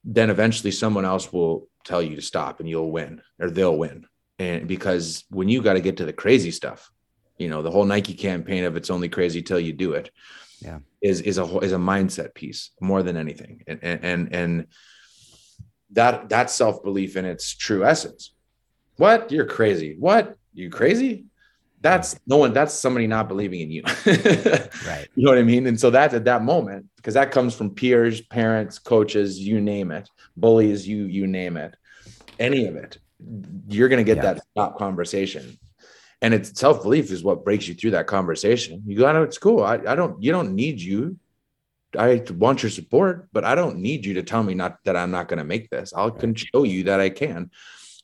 [0.04, 4.08] then eventually someone else will tell you to stop, and you'll win, or they'll win.
[4.40, 6.92] And because when you got to get to the crazy stuff,
[7.42, 10.12] you know the whole nike campaign of it's only crazy till you do it
[10.62, 10.80] yeah.
[11.02, 13.64] is is a is a mindset piece more than anything.
[13.68, 14.68] And and and
[15.92, 18.34] that that self-belief in its true essence.
[18.98, 19.32] What?
[19.32, 19.96] You're crazy.
[20.00, 20.38] What?
[20.54, 21.26] You crazy?
[21.82, 23.84] That's no one that's somebody not believing in you.
[24.86, 25.08] Right.
[25.16, 25.68] You know what i mean?
[25.68, 29.92] And so that's at that moment because that comes from peers parents coaches you name
[29.92, 31.76] it bullies you you name it
[32.40, 32.98] any of it
[33.68, 34.34] you're going to get yeah.
[34.34, 35.58] that stop conversation
[36.22, 38.84] and it's self-belief is what breaks you through that conversation.
[38.86, 39.64] You got to it's cool.
[39.64, 41.18] I, I don't you don't need you.
[41.98, 45.12] I want your support but i don't need you to tell me not that i'm
[45.12, 45.94] not going to make this.
[45.94, 47.52] I can show you that i can.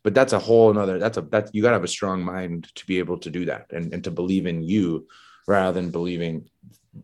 [0.04, 2.70] But that's a whole another that's a that's you got to have a strong mind
[2.76, 5.08] to be able to do that and, and to believe in you
[5.48, 6.50] rather than believing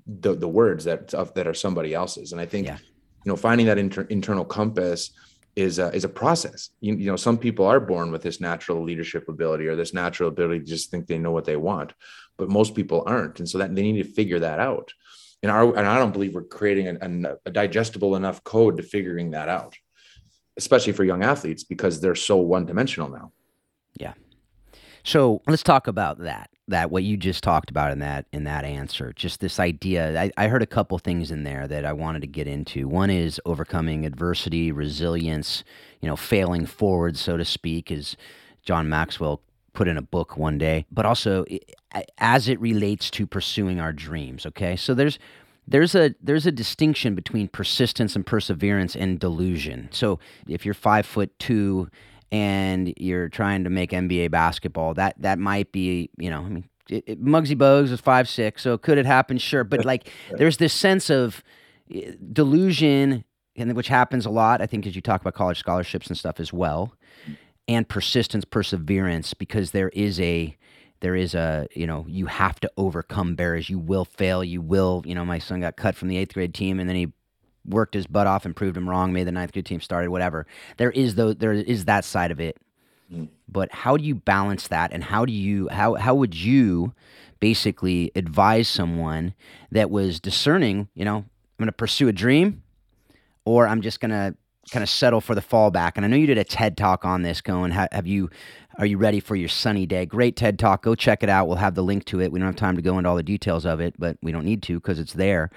[0.07, 2.33] the, the words that of, that are somebody else's.
[2.33, 2.77] And i think yeah.
[3.23, 5.11] you know finding that inter, internal compass
[5.55, 6.69] is a, is a process.
[6.81, 10.29] You, you know, some people are born with this natural leadership ability or this natural
[10.29, 11.93] ability to just think they know what they want,
[12.37, 14.93] but most people aren't, and so that they need to figure that out.
[15.41, 19.31] And our and I don't believe we're creating a, a digestible enough code to figuring
[19.31, 19.75] that out,
[20.57, 23.31] especially for young athletes because they're so one dimensional now.
[23.99, 24.13] Yeah.
[25.03, 26.49] So let's talk about that.
[26.69, 29.11] That what you just talked about in that in that answer.
[29.13, 30.19] Just this idea.
[30.19, 32.87] I, I heard a couple things in there that I wanted to get into.
[32.87, 35.65] One is overcoming adversity, resilience.
[35.99, 38.15] You know, failing forward, so to speak, as
[38.61, 39.41] John Maxwell
[39.73, 40.85] put in a book one day.
[40.89, 41.45] But also
[42.17, 44.45] as it relates to pursuing our dreams.
[44.45, 45.19] Okay, so there's
[45.67, 49.89] there's a there's a distinction between persistence and perseverance and delusion.
[49.91, 51.89] So if you're five foot two
[52.33, 56.69] and you're trying to make NBA basketball, that that might be, you know, I mean,
[56.89, 59.37] it, it, Muggsy Bogues was five six, so could it happen?
[59.37, 61.43] Sure, but like, there's this sense of
[61.93, 63.23] eh, delusion,
[63.55, 64.61] and which happens a lot.
[64.61, 66.95] I think as you talk about college scholarships and stuff as well,
[67.67, 70.57] and persistence, perseverance, because there is a
[71.01, 73.69] there is a you know you have to overcome barriers.
[73.69, 74.43] You will fail.
[74.43, 75.03] You will.
[75.05, 77.13] You know, my son got cut from the eighth grade team, and then he
[77.65, 80.45] worked his butt off and proved him wrong, made the ninth grade team started, whatever.
[80.77, 82.57] There is though there is that side of it.
[83.11, 83.29] Mm.
[83.47, 86.93] But how do you balance that and how do you how how would you
[87.39, 89.33] basically advise someone
[89.71, 91.25] that was discerning, you know, I'm
[91.57, 92.63] going to pursue a dream
[93.43, 94.35] or I'm just going to
[94.71, 95.93] kind of settle for the fallback.
[95.95, 98.29] And I know you did a TED talk on this going have you
[98.79, 100.05] are you ready for your sunny day?
[100.05, 100.83] Great TED talk.
[100.83, 101.47] Go check it out.
[101.47, 102.31] We'll have the link to it.
[102.31, 104.45] We don't have time to go into all the details of it, but we don't
[104.45, 105.51] need to because it's there.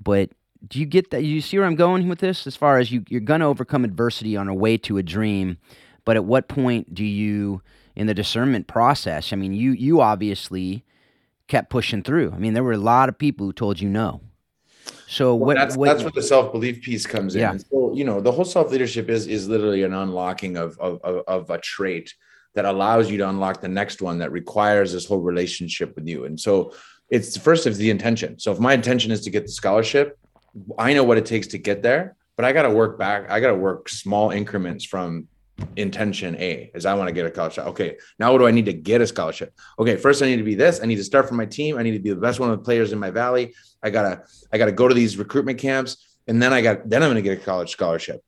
[0.00, 0.30] But
[0.66, 1.22] do you get that?
[1.22, 2.46] You see where I'm going with this?
[2.46, 5.58] As far as you, you're going to overcome adversity on a way to a dream,
[6.04, 7.62] but at what point do you,
[7.94, 9.32] in the discernment process?
[9.32, 10.84] I mean, you you obviously
[11.46, 12.32] kept pushing through.
[12.32, 14.20] I mean, there were a lot of people who told you no.
[15.06, 17.40] So well, what, that's what, that's where the self belief piece comes in.
[17.40, 17.52] Yeah.
[17.52, 21.00] And so you know, the whole self leadership is is literally an unlocking of, of
[21.02, 22.14] of of a trait
[22.54, 26.24] that allows you to unlock the next one that requires this whole relationship with you.
[26.24, 26.72] And so
[27.10, 28.38] it's first of the intention.
[28.38, 30.17] So if my intention is to get the scholarship,
[30.78, 33.30] I know what it takes to get there, but I got to work back.
[33.30, 35.28] I got to work small increments from
[35.76, 37.66] intention A is I want to get a scholarship.
[37.66, 39.52] Okay, now what do I need to get a scholarship?
[39.78, 40.80] Okay, first I need to be this.
[40.82, 41.78] I need to start from my team.
[41.78, 43.54] I need to be the best one of the players in my valley.
[43.82, 47.10] I gotta I gotta go to these recruitment camps, and then I got then I'm
[47.10, 48.22] gonna get a college scholarship,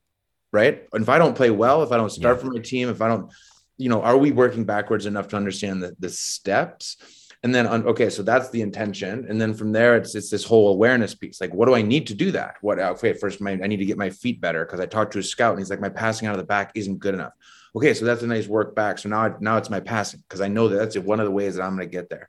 [0.52, 0.85] right?
[0.92, 2.40] And if I don't play well, if I don't start yeah.
[2.40, 3.30] from my team, if I don't,
[3.78, 6.96] you know, are we working backwards enough to understand the the steps?
[7.42, 9.26] And then okay so that's the intention.
[9.29, 11.40] And then from there it's it's this whole awareness piece.
[11.40, 12.57] Like what do i need to do that?
[12.61, 15.18] What okay first my, i need to get my feet better because i talked to
[15.18, 17.33] a scout and he's like my passing out of the back isn't good enough.
[17.74, 18.98] Okay so that's a nice work back.
[18.98, 21.57] So now now it's my passing because i know that that's one of the ways
[21.57, 22.29] that i'm going to get there.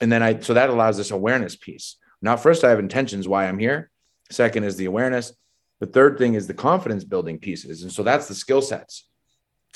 [0.00, 1.96] And then i so that allows this awareness piece.
[2.20, 3.90] Now first i have intentions why i'm here.
[4.30, 5.32] Second is the awareness.
[5.80, 7.82] The third thing is the confidence building pieces.
[7.82, 9.08] And so that's the skill sets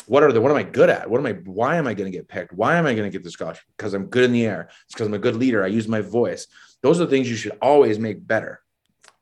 [0.07, 1.09] what are the what am I good at?
[1.11, 2.53] What am I why am I going to get picked?
[2.53, 3.65] Why am I going to get this scholarship?
[3.77, 4.69] Because I'm good in the air.
[4.85, 5.65] It's because I'm a good leader.
[5.65, 6.47] I use my voice.
[6.83, 8.61] Those are the things you should always make better.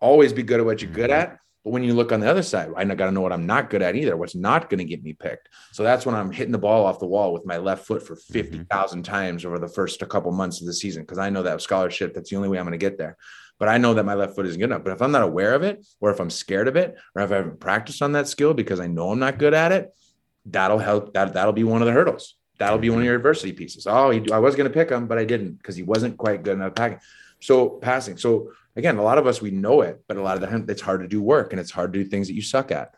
[0.01, 1.39] Always be good at what you're good at.
[1.65, 3.71] But when you look on the other side, I got to know what I'm not
[3.71, 4.19] good at either.
[4.19, 5.49] What's not going to get me picked.
[5.73, 8.17] So that's when I'm hitting the ball off the wall with my left foot for
[8.17, 9.11] 50,000 mm-hmm.
[9.11, 12.13] times over the first a couple months of the season because I know that scholarship,
[12.13, 13.17] that's the only way I'm going to get there.
[13.59, 14.85] But I know that my left foot isn't good enough.
[14.85, 17.33] But if I'm not aware of it, or if I'm scared of it, or if
[17.33, 19.91] I haven't practiced on that skill because I know I'm not good at it,
[20.47, 21.15] that'll help.
[21.15, 22.35] That that'll be one of the hurdles.
[22.59, 23.87] That'll be one of your adversity pieces.
[23.87, 26.45] Oh, he, I was going to pick him, but I didn't because he wasn't quite
[26.45, 27.01] good enough packing.
[27.41, 28.17] So passing.
[28.17, 30.65] So again, a lot of us we know it, but a lot of the time
[30.69, 32.95] it's hard to do work and it's hard to do things that you suck at.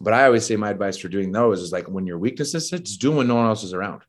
[0.00, 2.96] But I always say my advice for doing those is like when your weaknesses, it's
[2.96, 4.02] doing when no one else is around.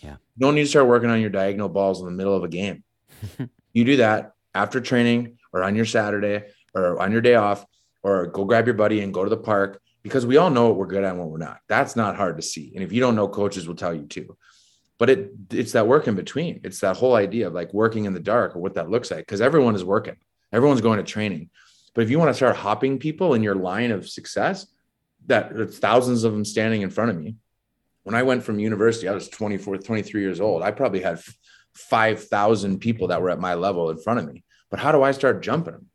[0.00, 0.16] Yeah.
[0.36, 2.48] You don't need to start working on your diagonal balls in the middle of a
[2.48, 2.84] game.
[3.72, 7.64] you do that after training or on your Saturday or on your day off,
[8.02, 10.76] or go grab your buddy and go to the park because we all know what
[10.76, 11.58] we're good at and what we're not.
[11.66, 12.72] That's not hard to see.
[12.74, 14.36] And if you don't know, coaches will tell you too.
[14.98, 16.60] But it it's that work in between.
[16.62, 19.20] It's that whole idea of like working in the dark or what that looks like.
[19.20, 20.16] Because everyone is working,
[20.52, 21.50] everyone's going to training.
[21.94, 24.66] But if you want to start hopping people in your line of success,
[25.26, 27.36] that it's thousands of them standing in front of me.
[28.02, 30.62] When I went from university, I was 24, 23 years old.
[30.62, 31.22] I probably had
[31.74, 34.44] 5,000 people that were at my level in front of me.
[34.70, 35.86] But how do I start jumping them?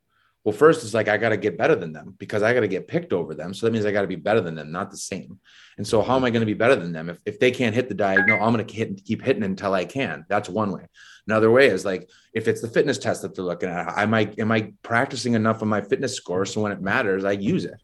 [0.44, 2.68] Well, first it's like I got to get better than them because I got to
[2.68, 3.54] get picked over them.
[3.54, 5.40] So that means I got to be better than them, not the same.
[5.78, 7.10] And so how am I going to be better than them?
[7.10, 9.84] If, if they can't hit the diagonal, I'm going to hit, keep hitting until I
[9.84, 10.26] can.
[10.30, 10.88] That's one way.
[11.28, 14.40] Another way is like if it's the fitness test that they're looking at, I might
[14.40, 17.82] am I practicing enough on my fitness score so when it matters, I use it.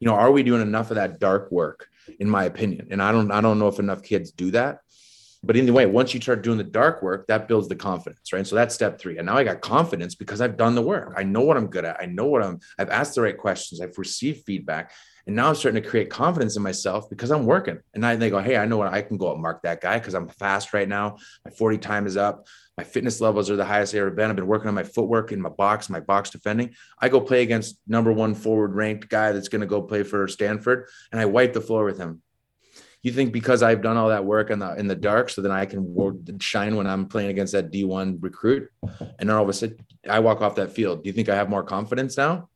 [0.00, 1.88] You know, are we doing enough of that dark work?
[2.20, 4.78] In my opinion, and I don't I don't know if enough kids do that.
[5.42, 8.32] But in the way, once you start doing the dark work, that builds the confidence,
[8.32, 8.46] right?
[8.46, 9.18] So that's step three.
[9.18, 11.14] And now I got confidence because I've done the work.
[11.16, 12.00] I know what I'm good at.
[12.00, 13.80] I know what I'm, I've asked the right questions.
[13.80, 14.90] I've received feedback.
[15.28, 17.78] And now I'm starting to create confidence in myself because I'm working.
[17.94, 19.98] And I they go, hey, I know what I can go and mark that guy
[19.98, 21.18] because I'm fast right now.
[21.44, 22.46] My 40 time is up.
[22.78, 24.30] My fitness levels are the highest they ever been.
[24.30, 26.74] I've been working on my footwork in my box, my box defending.
[26.98, 30.26] I go play against number one forward ranked guy that's going to go play for
[30.28, 32.22] Stanford, and I wipe the floor with him.
[33.02, 35.52] You think because I've done all that work in the in the dark, so then
[35.52, 39.52] I can shine when I'm playing against that D1 recruit, and then all of a
[39.52, 41.04] sudden I walk off that field.
[41.04, 42.48] Do you think I have more confidence now?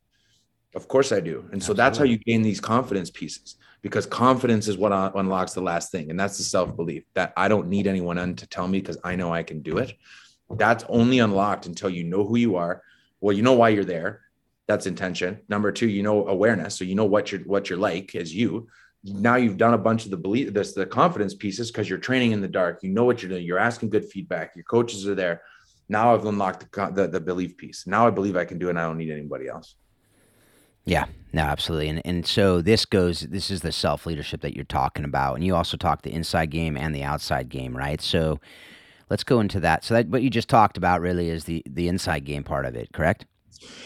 [0.75, 1.49] Of course I do.
[1.53, 1.77] And so Absolutely.
[1.77, 5.93] that's how you gain these confidence pieces because confidence is what uh, unlocks the last
[5.93, 6.11] thing.
[6.11, 9.17] And that's the self belief that I don't need anyone to tell me because I
[9.17, 9.95] know I can do it.
[10.51, 12.83] That's only unlocked until you know who you are.
[13.21, 14.21] Well, you know why you're there.
[14.67, 15.41] That's intention.
[15.49, 16.75] Number two, you know awareness.
[16.75, 18.69] So you know what you're what you're like as you.
[19.05, 22.33] Now you've done a bunch of the belief, this the confidence pieces because you're training
[22.33, 22.83] in the dark.
[22.83, 23.45] You know what you're doing.
[23.45, 24.55] You're asking good feedback.
[24.55, 25.43] Your coaches are there.
[25.89, 27.87] Now I've unlocked the, the, the belief piece.
[27.87, 28.71] Now I believe I can do it.
[28.71, 29.75] and I don't need anybody else.
[30.85, 31.89] Yeah, no, absolutely.
[31.89, 35.35] And and so this goes this is the self leadership that you're talking about.
[35.35, 38.01] And you also talk the inside game and the outside game, right?
[38.01, 38.41] So
[39.09, 39.85] let's go into that.
[39.85, 42.75] So that what you just talked about really is the the inside game part of
[42.75, 43.27] it, correct?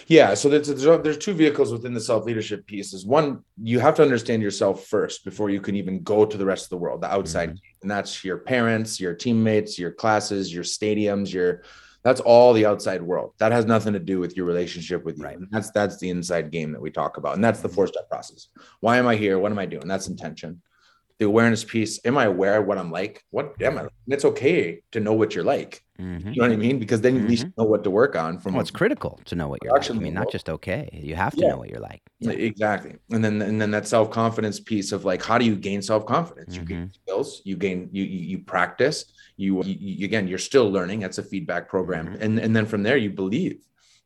[0.09, 3.05] Yeah, so there's there's two vehicles within the self leadership pieces.
[3.05, 6.67] One, you have to understand yourself first before you can even go to the rest
[6.67, 7.83] of the world, the outside, mm-hmm.
[7.83, 11.63] and that's your parents, your teammates, your classes, your stadiums, your
[12.07, 13.33] that's all the outside world.
[13.39, 15.25] That has nothing to do with your relationship with you.
[15.25, 15.39] Right.
[15.39, 17.35] And that's that's the inside game that we talk about.
[17.35, 18.47] And that's the four step process.
[18.79, 19.41] Why am I here?
[19.41, 19.89] What am I doing?
[19.89, 20.63] That's intention.
[21.19, 21.99] The awareness piece.
[22.05, 23.25] Am I aware of what I'm like?
[23.31, 23.83] What am I?
[23.83, 25.83] And it's okay to know what you're like.
[25.99, 26.29] Mm-hmm.
[26.29, 26.79] You know what I mean?
[26.79, 27.27] Because then you mm-hmm.
[27.27, 27.63] at least mm-hmm.
[27.63, 28.39] know what to work on.
[28.39, 29.91] From well, it's critical to know what you're like.
[29.91, 30.91] I mean, not just okay.
[30.93, 31.49] You have to yeah.
[31.49, 32.03] know what you're like.
[32.21, 32.33] Yeah.
[32.33, 32.97] Exactly.
[33.11, 36.05] And then and then that self confidence piece of like, how do you gain self
[36.05, 36.55] confidence?
[36.55, 36.63] Mm-hmm.
[36.63, 37.41] You gain skills.
[37.45, 41.69] You gain you you, you practice you, you again you're still learning that's a feedback
[41.69, 42.23] program mm-hmm.
[42.23, 43.59] and and then from there you believe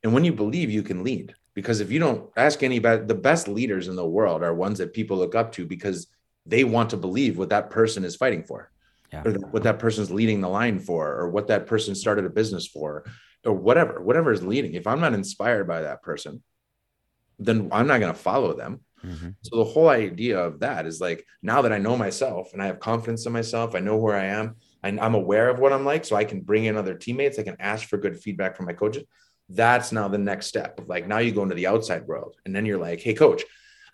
[0.03, 3.49] and when you believe you can lead because if you don't ask anybody the best
[3.49, 6.09] leaders in the world are ones that people look up to because
[6.51, 8.71] they want to believe what that person is fighting for
[9.13, 9.23] yeah.
[9.25, 12.67] or what that person's leading the line for or what that person started a business
[12.67, 13.05] for
[13.45, 16.43] or whatever whatever is leading if i'm not inspired by that person
[17.39, 19.31] then i'm not going to follow them Mm-hmm.
[19.43, 22.67] So the whole idea of that is like now that I know myself and I
[22.67, 25.85] have confidence in myself, I know where I am, and I'm aware of what I'm
[25.85, 27.39] like, so I can bring in other teammates.
[27.39, 29.05] I can ask for good feedback from my coaches.
[29.49, 30.81] That's now the next step.
[30.87, 33.43] Like now you go into the outside world, and then you're like, "Hey, coach,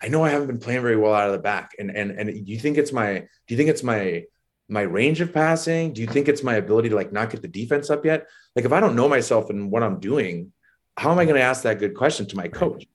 [0.01, 2.45] I know I haven't been playing very well out of the back, and and and
[2.45, 4.23] do you think it's my do you think it's my
[4.69, 5.93] my range of passing?
[5.93, 8.27] Do you think it's my ability to like not get the defense up yet?
[8.55, 10.51] Like if I don't know myself and what I'm doing,
[10.97, 12.85] how am I going to ask that good question to my coach?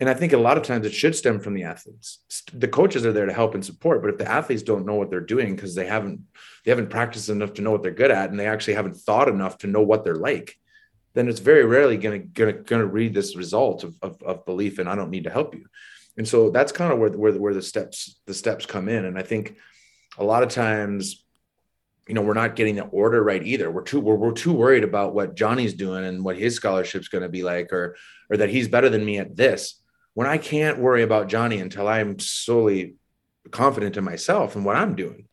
[0.00, 2.20] And I think a lot of times it should stem from the athletes.
[2.52, 5.08] The coaches are there to help and support, but if the athletes don't know what
[5.08, 6.20] they're doing because they haven't
[6.64, 9.28] they haven't practiced enough to know what they're good at, and they actually haven't thought
[9.28, 10.56] enough to know what they're like,
[11.14, 14.78] then it's very rarely going to going to read this result of, of, of belief
[14.78, 15.66] and I don't need to help you.
[16.16, 19.04] And so that's kind of where where where the steps the steps come in.
[19.04, 19.56] And I think
[20.18, 21.24] a lot of times
[22.06, 24.84] you know we're not getting the order right either we're too we're, we're too worried
[24.84, 27.96] about what johnny's doing and what his scholarship's going to be like or
[28.28, 29.80] or that he's better than me at this
[30.14, 32.94] when I can't worry about Johnny until I'm solely
[33.50, 35.26] confident in myself and what I'm doing.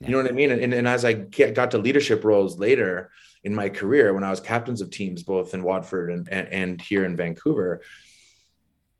[0.00, 0.08] Yeah.
[0.08, 0.50] You know what I mean?
[0.50, 3.10] And, and as I got to leadership roles later
[3.44, 6.80] in my career, when I was captains of teams, both in Watford and, and, and
[6.80, 7.80] here in Vancouver,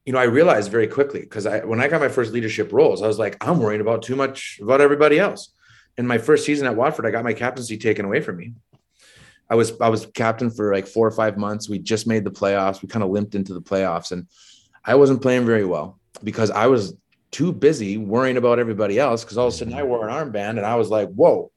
[0.05, 3.03] you know, I realized very quickly because I, when I got my first leadership roles,
[3.03, 5.53] I was like, I'm worrying about too much about everybody else.
[5.97, 8.53] In my first season at Watford, I got my captaincy taken away from me.
[9.49, 11.69] I was I was captain for like four or five months.
[11.69, 12.83] We just made the playoffs.
[12.83, 14.27] We kind of limped into the playoffs, and
[14.85, 16.95] I wasn't playing very well because I was
[17.31, 19.23] too busy worrying about everybody else.
[19.23, 19.87] Because all of a sudden I mm.
[19.87, 21.51] wore an armband and I was like, whoa.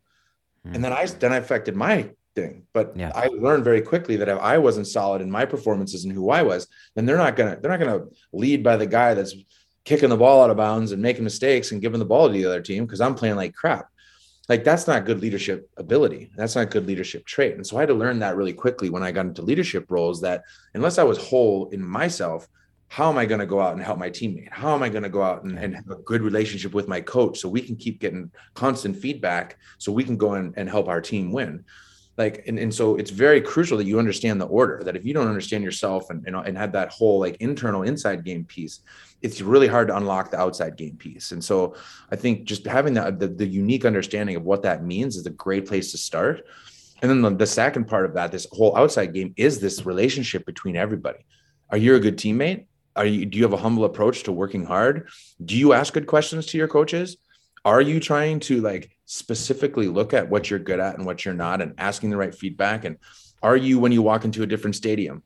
[0.65, 0.81] And mm.
[0.81, 2.63] then I then I affected my thing.
[2.71, 3.11] But yeah.
[3.13, 6.43] I learned very quickly that if I wasn't solid in my performances and who I
[6.43, 9.35] was, then they're not gonna they're not gonna lead by the guy that's
[9.83, 12.45] kicking the ball out of bounds and making mistakes and giving the ball to the
[12.45, 13.87] other team because I'm playing like crap.
[14.47, 16.29] Like that's not good leadership ability.
[16.37, 17.55] That's not good leadership trait.
[17.55, 20.21] And so I had to learn that really quickly when I got into leadership roles
[20.21, 22.47] that unless I was whole in myself,
[22.89, 24.49] how am I going to go out and help my teammate?
[24.49, 27.01] How am I going to go out and, and, have a good relationship with my
[27.01, 31.01] coach so we can keep getting constant feedback so we can go and help our
[31.01, 31.65] team win?
[32.17, 35.13] Like, and, and so it's very crucial that you understand the order that if you
[35.13, 38.81] don't understand yourself and, and, and have that whole like internal inside game piece,
[39.21, 41.31] it's really hard to unlock the outside game piece.
[41.31, 41.75] And so
[42.11, 45.31] I think just having that, the, the unique understanding of what that means is a
[45.31, 46.45] great place to start.
[47.03, 50.43] And then the, the second part of that, this whole outside game is this relationship
[50.45, 51.19] between everybody.
[51.69, 52.65] Are you a good teammate?
[52.95, 55.09] Are you do you have a humble approach to working hard?
[55.45, 57.17] Do you ask good questions to your coaches?
[57.63, 61.33] Are you trying to like specifically look at what you're good at and what you're
[61.33, 62.85] not and asking the right feedback?
[62.85, 62.97] And
[63.41, 65.23] are you when you walk into a different stadium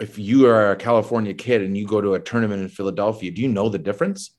[0.00, 3.42] if you are a california kid and you go to a tournament in philadelphia do
[3.42, 4.30] you know the difference?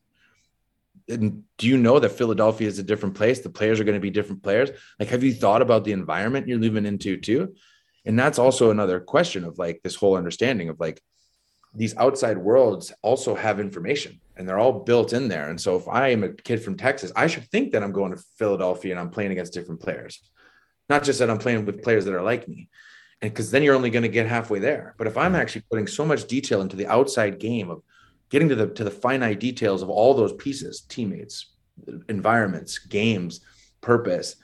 [1.09, 3.39] And do you know that philadelphia is a different place?
[3.39, 4.71] The players are going to be different players?
[4.99, 7.55] Like have you thought about the environment you're living into too?
[8.05, 11.01] And that's also another question of like this whole understanding of like
[11.77, 15.49] these outside worlds also have information and they're all built in there.
[15.49, 18.11] And so if I am a kid from Texas, I should think that I'm going
[18.11, 20.19] to Philadelphia and I'm playing against different players,
[20.89, 22.69] not just that I'm playing with players that are like me.
[23.21, 24.95] And because then you're only going to get halfway there.
[24.97, 25.41] But if I'm mm-hmm.
[25.41, 27.83] actually putting so much detail into the outside game of
[28.29, 31.53] getting to the to the finite details of all those pieces, teammates,
[32.09, 33.41] environments, games,
[33.81, 34.35] purpose,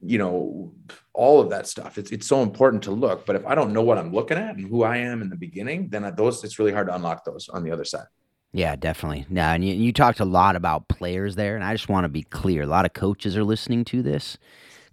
[0.00, 0.72] you know,
[1.12, 1.98] all of that stuff.
[1.98, 3.26] It's it's so important to look.
[3.26, 5.36] But if I don't know what I'm looking at and who I am in the
[5.36, 8.06] beginning, then those it's really hard to unlock those on the other side.
[8.52, 9.26] Yeah, definitely.
[9.28, 12.08] Now, and you, you talked a lot about players there, and I just want to
[12.08, 12.62] be clear.
[12.62, 14.38] A lot of coaches are listening to this.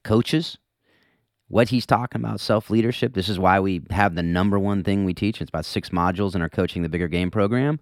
[0.03, 0.57] Coaches,
[1.47, 3.13] what he's talking about, self leadership.
[3.13, 5.41] This is why we have the number one thing we teach.
[5.41, 7.79] It's about six modules in our coaching the bigger game program.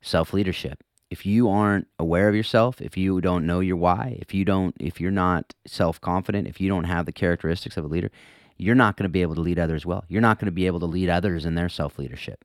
[0.00, 0.82] Self leadership
[1.12, 4.74] if you aren't aware of yourself, if you don't know your why, if you don't
[4.80, 8.10] if you're not self-confident, if you don't have the characteristics of a leader,
[8.56, 10.04] you're not going to be able to lead others well.
[10.08, 12.44] You're not going to be able to lead others in their self-leadership.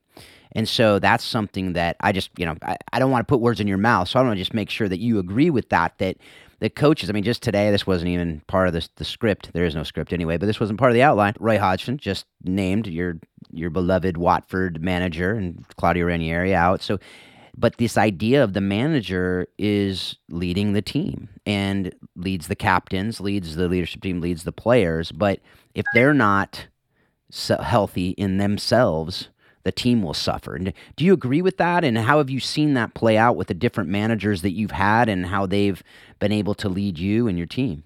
[0.52, 3.40] And so that's something that I just, you know, I, I don't want to put
[3.40, 4.10] words in your mouth.
[4.10, 6.18] So I want to just make sure that you agree with that, that
[6.60, 9.54] the coaches, I mean, just today, this wasn't even part of this, the script.
[9.54, 11.36] There is no script anyway, but this wasn't part of the outline.
[11.40, 13.20] Roy Hodgson just named your
[13.54, 16.82] your beloved Watford manager and Claudio Ranieri out.
[16.82, 17.00] So
[17.58, 23.56] but this idea of the manager is leading the team and leads the captains, leads
[23.56, 25.12] the leadership team, leads the players.
[25.12, 25.40] But
[25.74, 26.68] if they're not
[27.32, 29.30] so healthy in themselves,
[29.64, 30.56] the team will suffer.
[30.56, 31.84] And do you agree with that?
[31.84, 35.10] And how have you seen that play out with the different managers that you've had
[35.10, 35.82] and how they've
[36.20, 37.84] been able to lead you and your team?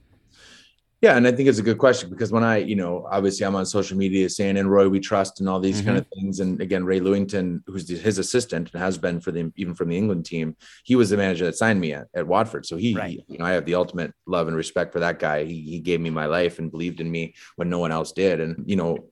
[1.01, 3.55] Yeah, and I think it's a good question because when I, you know, obviously I'm
[3.55, 5.87] on social media saying "and Roy we trust" and all these mm-hmm.
[5.87, 9.51] kind of things, and again, Ray Lewington, who's his assistant and has been for the
[9.55, 12.67] even from the England team, he was the manager that signed me at, at Watford.
[12.67, 13.19] So he, right.
[13.27, 15.43] you know, I have the ultimate love and respect for that guy.
[15.43, 18.39] He, he gave me my life and believed in me when no one else did,
[18.39, 19.09] and you know,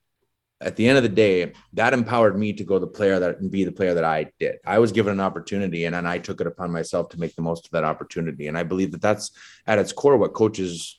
[0.61, 3.49] at the end of the day, that empowered me to go the player that and
[3.49, 4.57] be the player that I did.
[4.63, 7.41] I was given an opportunity and, and I took it upon myself to make the
[7.41, 8.47] most of that opportunity.
[8.47, 9.31] And I believe that that's
[9.65, 10.98] at its core what coaches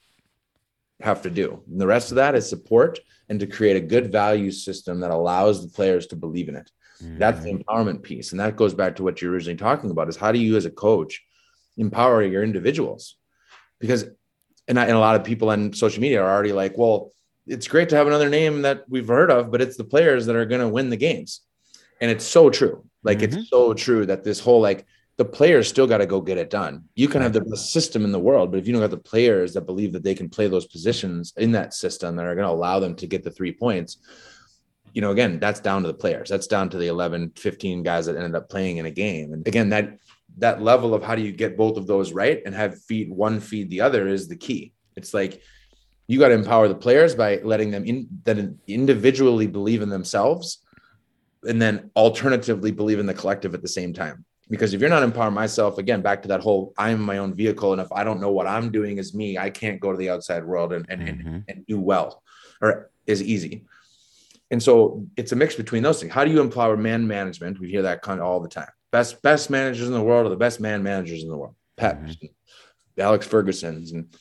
[1.03, 1.63] have to do.
[1.71, 2.99] And the rest of that is support
[3.29, 6.71] and to create a good value system that allows the players to believe in it.
[7.03, 7.19] Mm-hmm.
[7.19, 8.33] That's the empowerment piece.
[8.33, 10.67] And that goes back to what you're originally talking about is how do you as
[10.67, 11.23] a coach
[11.77, 13.17] empower your individuals?
[13.79, 14.05] Because
[14.69, 17.13] and, I, and a lot of people on social media are already like, well,
[17.47, 20.37] it's great to have another name that we've heard of, but it's the players that
[20.37, 21.41] are going to win the games.
[22.01, 22.85] And it's so true.
[23.03, 23.39] Like mm-hmm.
[23.39, 24.87] it's so true that this whole like
[25.21, 26.83] the players still got to go get it done.
[26.95, 28.97] You can have the best system in the world, but if you don't have the
[28.97, 32.47] players that believe that they can play those positions in that system that are going
[32.47, 33.99] to allow them to get the three points,
[34.95, 36.31] you know, again, that's down to the players.
[36.31, 39.35] That's down to the 11, 15 guys that ended up playing in a game.
[39.35, 39.99] And again, that
[40.39, 43.41] that level of how do you get both of those right and have feed one
[43.41, 44.73] feed the other is the key.
[44.97, 45.43] It's like
[46.07, 50.65] you got to empower the players by letting them in that individually believe in themselves
[51.43, 55.03] and then alternatively believe in the collective at the same time because if you're not
[55.03, 58.21] empowering myself again back to that whole i'm my own vehicle and if i don't
[58.21, 61.03] know what i'm doing as me i can't go to the outside world and and,
[61.03, 61.29] mm-hmm.
[61.29, 62.23] and, and, do well
[62.61, 63.65] or is easy.
[64.51, 66.13] And so it's a mix between those things.
[66.13, 67.61] How do you empower man management?
[67.61, 68.69] We hear that kind of all the time.
[68.91, 71.55] Best best managers in the world are the best man managers in the world.
[71.77, 72.27] Pep mm-hmm.
[73.01, 74.15] alex ferguson's and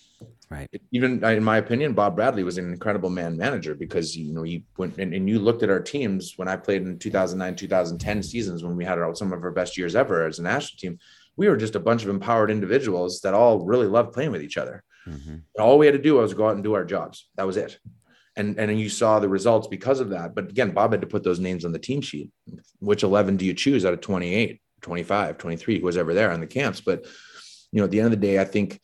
[0.52, 0.68] Right.
[0.92, 4.64] Even in my opinion, Bob Bradley was an incredible man manager because you know he
[4.78, 8.64] went and, and you looked at our teams when I played in 2009, 2010 seasons
[8.64, 10.98] when we had our, some of our best years ever as a national team.
[11.38, 14.58] We were just a bunch of empowered individuals that all really loved playing with each
[14.58, 14.84] other.
[15.08, 15.38] Mm-hmm.
[15.60, 17.30] all we had to do was go out and do our jobs.
[17.36, 17.80] That was it.
[18.36, 20.34] And and you saw the results because of that.
[20.34, 22.32] But again, Bob had to put those names on the team sheet.
[22.80, 26.40] Which 11 do you choose out of 28, 25, 23, who was ever there on
[26.40, 26.82] the camps?
[26.82, 27.06] But
[27.72, 28.80] you know, at the end of the day, I think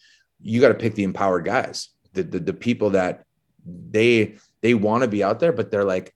[0.45, 3.25] you got to pick the empowered guys, the, the, the people that
[3.65, 6.13] they they want to be out there, but they're like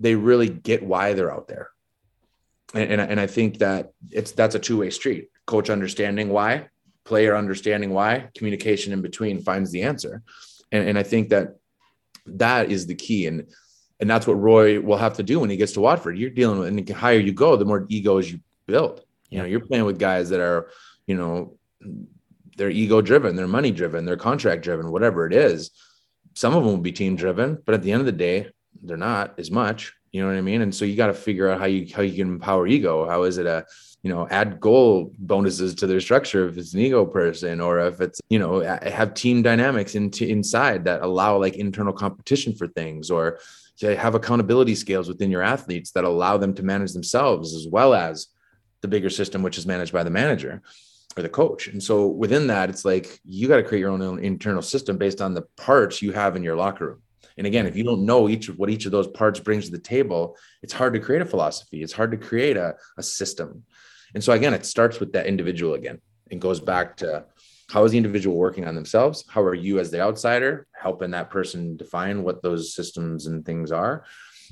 [0.00, 1.70] they really get why they're out there.
[2.74, 5.28] And, and, and I think that it's that's a two way street.
[5.46, 6.68] Coach understanding why,
[7.04, 10.22] player understanding why, communication in between finds the answer.
[10.72, 11.56] And, and I think that
[12.24, 13.26] that is the key.
[13.26, 13.46] And
[14.00, 16.18] and that's what Roy will have to do when he gets to Watford.
[16.18, 19.02] You're dealing with, and the higher you go, the more egos you build.
[19.28, 20.70] You know, you're playing with guys that are,
[21.06, 21.58] you know,
[22.56, 25.70] they're ego driven, they're money driven, they're contract driven, whatever it is.
[26.34, 28.50] Some of them will be team driven, but at the end of the day,
[28.82, 29.94] they're not as much.
[30.12, 30.62] You know what I mean?
[30.62, 33.08] And so you got to figure out how you how you can empower ego.
[33.08, 33.66] How is it a
[34.06, 38.00] you know add goal bonuses to their structure if it's an ego person or if
[38.00, 43.10] it's you know have team dynamics into inside that allow like internal competition for things
[43.10, 43.40] or
[43.78, 47.94] to have accountability scales within your athletes that allow them to manage themselves as well
[47.94, 48.28] as
[48.80, 50.62] the bigger system which is managed by the manager
[51.16, 51.68] or the coach.
[51.68, 55.20] And so within that, it's like you got to create your own internal system based
[55.20, 57.02] on the parts you have in your locker room.
[57.38, 59.70] And again, if you don't know each of what each of those parts brings to
[59.70, 61.82] the table, it's hard to create a philosophy.
[61.82, 63.64] It's hard to create a, a system.
[64.14, 66.00] And so again, it starts with that individual again
[66.30, 67.26] and goes back to
[67.68, 69.24] how is the individual working on themselves?
[69.28, 73.72] How are you as the outsider helping that person define what those systems and things
[73.72, 74.04] are?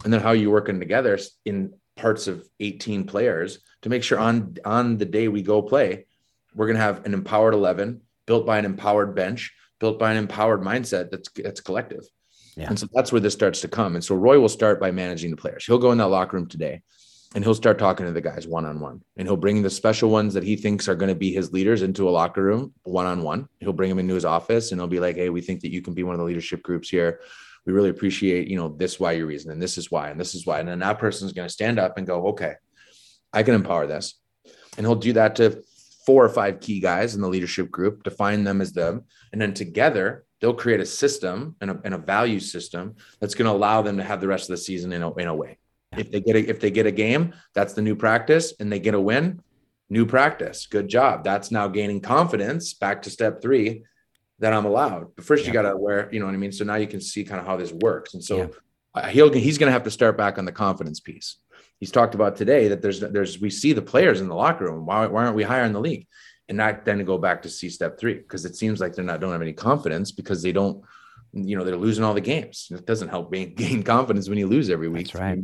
[0.02, 4.18] And then how are you working together in parts of 18 players to make sure
[4.18, 6.06] on on the day we go play,
[6.54, 10.16] we're going to have an empowered 11 built by an empowered bench, built by an
[10.16, 12.04] empowered mindset that's that's collective.
[12.56, 12.68] Yeah.
[12.68, 13.94] And so that's where this starts to come.
[13.94, 15.64] And so Roy will start by managing the players.
[15.64, 16.82] He'll go in that locker room today
[17.34, 19.02] and he'll start talking to the guys one on one.
[19.16, 21.82] And he'll bring the special ones that he thinks are going to be his leaders
[21.82, 23.48] into a locker room one on one.
[23.58, 25.82] He'll bring them into his office and he'll be like, Hey, we think that you
[25.82, 27.20] can be one of the leadership groups here.
[27.66, 30.34] We really appreciate, you know, this why your reason, and this is why, and this
[30.34, 30.60] is why.
[30.60, 32.54] And then that person's going to stand up and go, Okay,
[33.32, 34.14] I can empower this.
[34.76, 35.62] And he'll do that to
[36.06, 39.04] four or five key guys in the leadership group, define them as them.
[39.32, 43.46] And then together, they'll create a system and a, and a value system that's going
[43.46, 45.58] to allow them to have the rest of the season in a, in a way.
[45.96, 48.80] If they get a, if they get a game, that's the new practice, and they
[48.80, 49.40] get a win,
[49.88, 50.66] new practice.
[50.66, 51.22] Good job.
[51.22, 52.74] That's now gaining confidence.
[52.74, 53.84] Back to step three,
[54.40, 55.14] that I'm allowed.
[55.14, 55.48] But first, yeah.
[55.48, 56.08] you got to wear.
[56.12, 56.52] You know what I mean.
[56.52, 58.14] So now you can see kind of how this works.
[58.14, 58.46] And so yeah.
[58.94, 61.38] Uh, he'll he's going to have to start back on the confidence piece
[61.80, 64.86] he's talked about today that there's there's we see the players in the locker room.
[64.86, 66.06] Why, why aren't we higher in the league?
[66.48, 69.04] And not then to go back to see step three because it seems like they're
[69.04, 70.82] not don't have any confidence because they don't
[71.32, 72.68] you know they're losing all the games.
[72.70, 75.12] It doesn't help gain, gain confidence when you lose every week.
[75.12, 75.38] That's right.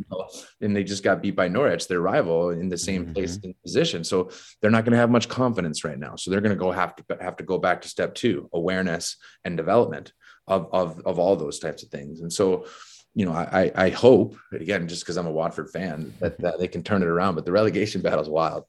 [0.61, 3.15] And they just got beat by Norwich, their rival, in the same mm-hmm.
[3.15, 4.05] place in position.
[4.05, 4.31] So
[4.61, 6.17] they're not going to have much confidence right now.
[6.17, 9.17] So they're going to go have to have to go back to step two, awareness
[9.45, 10.13] and development
[10.47, 12.21] of of of all those types of things.
[12.21, 12.67] And so
[13.15, 16.69] you know, I I hope again, just because I'm a Watford fan, that, that they
[16.69, 17.35] can turn it around.
[17.35, 18.65] But the relegation battle is wild.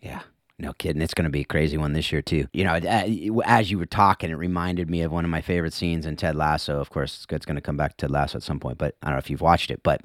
[0.00, 0.22] Yeah.
[0.58, 1.02] No kidding.
[1.02, 2.46] It's going to be a crazy one this year, too.
[2.54, 5.74] You know, uh, as you were talking, it reminded me of one of my favorite
[5.74, 6.80] scenes in Ted Lasso.
[6.80, 9.08] Of course, it's going to come back to Ted Lasso at some point, but I
[9.08, 10.00] don't know if you've watched it, but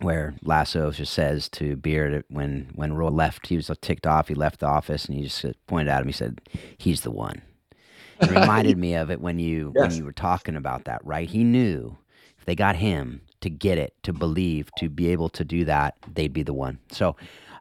[0.00, 4.28] where Lasso just says to Beard when, when Roy left, he was ticked off.
[4.28, 6.06] He left the office and he just pointed at him.
[6.06, 6.40] He said,
[6.76, 7.40] He's the one.
[8.20, 9.88] It reminded me of it when you yes.
[9.88, 11.28] when you were talking about that, right?
[11.28, 11.96] He knew
[12.48, 16.32] they got him to get it, to believe, to be able to do that, they'd
[16.32, 16.78] be the one.
[16.90, 17.14] So,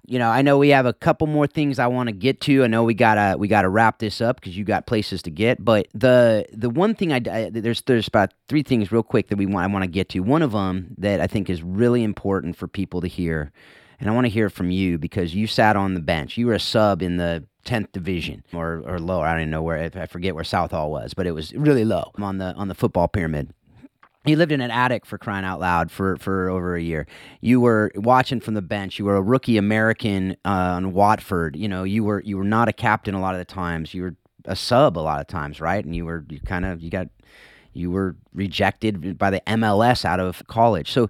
[0.05, 2.63] you know, I know we have a couple more things I want to get to.
[2.63, 5.63] I know we gotta we gotta wrap this up because you got places to get.
[5.63, 9.35] But the the one thing I, I there's there's about three things real quick that
[9.35, 10.21] we want I want to get to.
[10.21, 13.51] One of them that I think is really important for people to hear,
[13.99, 16.37] and I want to hear from you because you sat on the bench.
[16.37, 19.25] You were a sub in the 10th division or, or lower.
[19.25, 22.11] I don't even know where I forget where Southall was, but it was really low
[22.15, 23.53] on the on the football pyramid
[24.27, 27.07] you lived in an attic for crying out loud for, for over a year.
[27.41, 28.99] You were watching from the bench.
[28.99, 31.55] You were a rookie American uh, on Watford.
[31.55, 33.93] You know, you were you were not a captain a lot of the times.
[33.93, 34.15] You were
[34.45, 35.83] a sub a lot of times, right?
[35.83, 37.07] And you were you kind of you got
[37.73, 40.91] you were rejected by the MLS out of college.
[40.91, 41.09] So,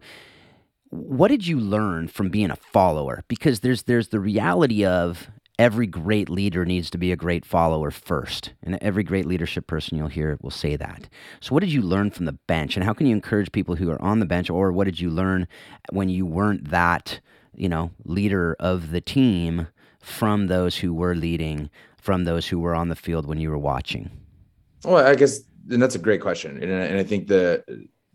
[0.89, 3.23] what did you learn from being a follower?
[3.27, 5.29] Because there's there's the reality of
[5.59, 8.53] every great leader needs to be a great follower first.
[8.63, 11.09] And every great leadership person you'll hear will say that.
[11.39, 12.75] So, what did you learn from the bench?
[12.75, 14.49] And how can you encourage people who are on the bench?
[14.49, 15.47] Or what did you learn
[15.91, 17.19] when you weren't that,
[17.55, 19.67] you know, leader of the team
[19.99, 23.57] from those who were leading, from those who were on the field when you were
[23.57, 24.09] watching?
[24.83, 26.61] Well, I guess, and that's a great question.
[26.61, 27.63] And, and I think the,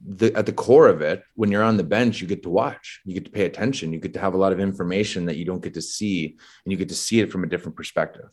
[0.05, 3.00] the at the core of it, when you're on the bench, you get to watch,
[3.05, 5.44] you get to pay attention, you get to have a lot of information that you
[5.44, 8.26] don't get to see, and you get to see it from a different perspective.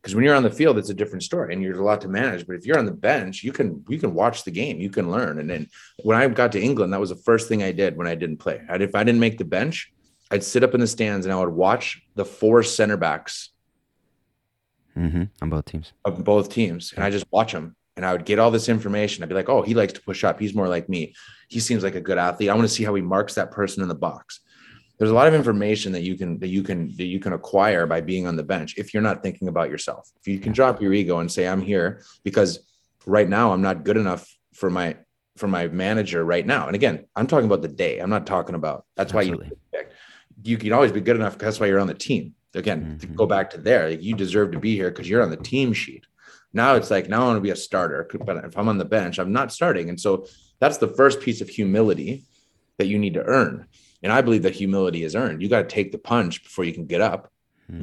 [0.00, 2.08] Because when you're on the field, it's a different story, and you're a lot to
[2.08, 2.46] manage.
[2.46, 5.10] But if you're on the bench, you can you can watch the game, you can
[5.10, 5.38] learn.
[5.38, 5.68] And then
[6.02, 8.38] when I got to England, that was the first thing I did when I didn't
[8.38, 8.62] play.
[8.68, 9.92] I'd, if I didn't make the bench,
[10.30, 13.50] I'd sit up in the stands and I would watch the four center backs
[14.96, 15.24] mm-hmm.
[15.42, 15.92] on both teams.
[16.04, 19.22] Of both teams, and I just watch them and I would get all this information.
[19.22, 20.40] I'd be like, oh, he likes to push up.
[20.40, 21.14] He's more like me.
[21.48, 22.48] He seems like a good athlete.
[22.48, 24.40] I want to see how he marks that person in the box.
[24.98, 27.86] There's a lot of information that you can that you can that you can acquire
[27.86, 30.10] by being on the bench if you're not thinking about yourself.
[30.18, 32.60] If you can drop your ego and say, I'm here because
[33.04, 34.96] right now I'm not good enough for my
[35.36, 36.68] for my manager right now.
[36.68, 37.98] And again, I'm talking about the day.
[37.98, 39.52] I'm not talking about that's Absolutely.
[39.72, 39.86] why you
[40.42, 42.34] you can always be good enough because that's why you're on the team.
[42.54, 42.96] Again, mm-hmm.
[42.96, 45.36] to go back to there, like you deserve to be here because you're on the
[45.36, 46.06] team sheet.
[46.52, 48.84] Now it's like, now I want to be a starter, but if I'm on the
[48.84, 49.88] bench, I'm not starting.
[49.88, 50.26] And so
[50.60, 52.24] that's the first piece of humility
[52.78, 53.66] that you need to earn.
[54.02, 55.42] And I believe that humility is earned.
[55.42, 57.30] You got to take the punch before you can get up.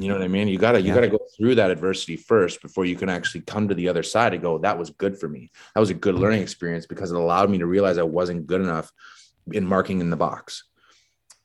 [0.00, 0.48] You know what I mean?
[0.48, 0.94] You gotta you Yeah.
[0.94, 4.34] gotta go through that adversity first before you can actually come to the other side
[4.34, 5.50] and go, that was good for me.
[5.74, 8.60] That was a good learning experience because it allowed me to realize I wasn't good
[8.60, 8.92] enough
[9.50, 10.64] in marking in the box.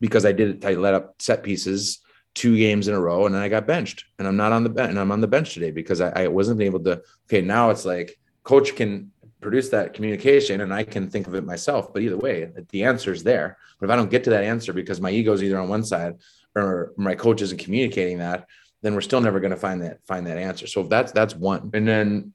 [0.01, 2.03] Because I did I let up set pieces
[2.36, 4.05] two games in a row and then I got benched.
[4.19, 6.27] And I'm not on the bench and I'm on the bench today because I, I
[6.27, 9.11] wasn't able to okay, now it's like coach can
[9.41, 11.93] produce that communication and I can think of it myself.
[11.93, 13.57] But either way, the answer is there.
[13.79, 15.84] But if I don't get to that answer because my ego is either on one
[15.84, 16.15] side
[16.55, 18.47] or my coach isn't communicating that,
[18.81, 20.67] then we're still never going to find that find that answer.
[20.67, 21.69] So that's that's one.
[21.73, 22.34] And then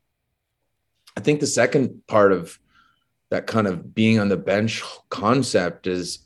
[1.16, 2.58] I think the second part of
[3.30, 6.20] that kind of being on the bench concept is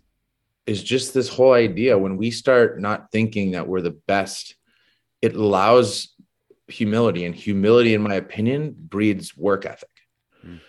[0.66, 4.54] is just this whole idea when we start not thinking that we're the best,
[5.20, 6.14] it allows
[6.68, 9.88] humility and humility in my opinion breeds work ethic.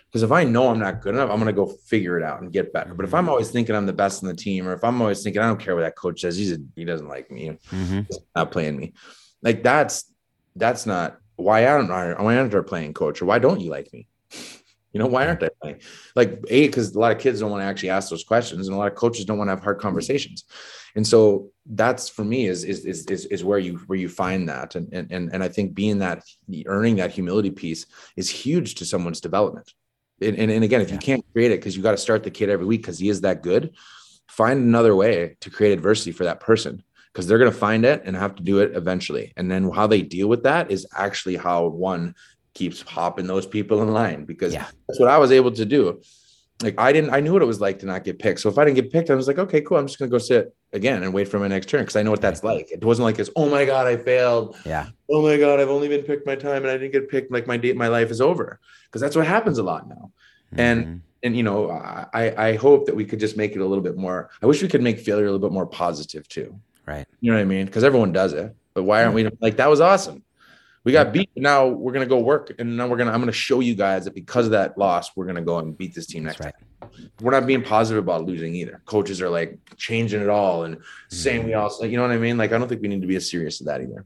[0.06, 2.40] Because if I know I'm not good enough, I'm going to go figure it out
[2.40, 2.94] and get better.
[2.94, 5.24] But if I'm always thinking I'm the best in the team, or if I'm always
[5.24, 8.06] thinking I don't care what that coach says, he's a, he doesn't like me, Mhm.
[8.06, 8.92] he's not playing me,
[9.42, 10.12] like that's
[10.54, 14.06] that's not why I why aren't I playing coach or why don't you like me?
[14.94, 15.80] You know why aren't I playing?
[16.14, 18.76] Like a because a lot of kids don't want to actually ask those questions, and
[18.76, 19.88] a lot of coaches don't want to have hard mm-hmm.
[19.88, 20.44] conversations,
[20.94, 24.48] and so that's for me is is is is, is where you where you find
[24.48, 26.22] that, and and and and I think being that
[26.66, 27.86] earning that humility piece
[28.16, 29.72] is huge to someone's development.
[30.22, 32.30] And, and, and again, if you can't create it because you got to start the
[32.30, 33.74] kid every week because he is that good,
[34.28, 38.02] find another way to create adversity for that person because they're going to find it
[38.04, 39.32] and have to do it eventually.
[39.36, 42.14] And then how they deal with that is actually how one
[42.54, 44.66] keeps hopping those people in line because Yeah.
[44.88, 46.00] that's what I was able to do.
[46.62, 48.38] Like I didn't, I knew what it was like to not get picked.
[48.40, 49.76] So if I didn't get picked, I was like, okay, cool.
[49.76, 52.02] I'm just going to go sit again and wait for my next turn because I
[52.04, 52.70] know what that's like.
[52.70, 53.28] It wasn't like this.
[53.34, 54.56] Oh my god, I failed.
[54.64, 54.86] Yeah.
[55.10, 57.32] Oh my god, I've only been picked my time and I didn't get picked.
[57.32, 60.12] Like my date, my life is over because that's what happens a lot now.
[60.56, 61.00] And Mhm.
[61.24, 63.96] and you know, I I hope that we could just make it a little bit
[63.96, 64.30] more.
[64.40, 66.54] I wish we could make failure a little bit more positive too.
[66.86, 67.06] right.
[67.20, 67.64] You know what I mean?
[67.66, 70.22] Because everyone does it, but why aren't we like that was awesome?
[70.84, 71.30] We got beat.
[71.34, 73.12] Now we're gonna go work, and now we're gonna.
[73.12, 75.94] I'm gonna show you guys that because of that loss, we're gonna go and beat
[75.94, 76.54] this team next right.
[76.80, 77.00] time.
[77.22, 78.82] We're not being positive about losing either.
[78.84, 80.76] Coaches are like changing it all and
[81.08, 81.60] saying we mm-hmm.
[81.60, 81.76] all.
[81.80, 82.36] like, You know what I mean?
[82.36, 84.04] Like I don't think we need to be as serious as that either.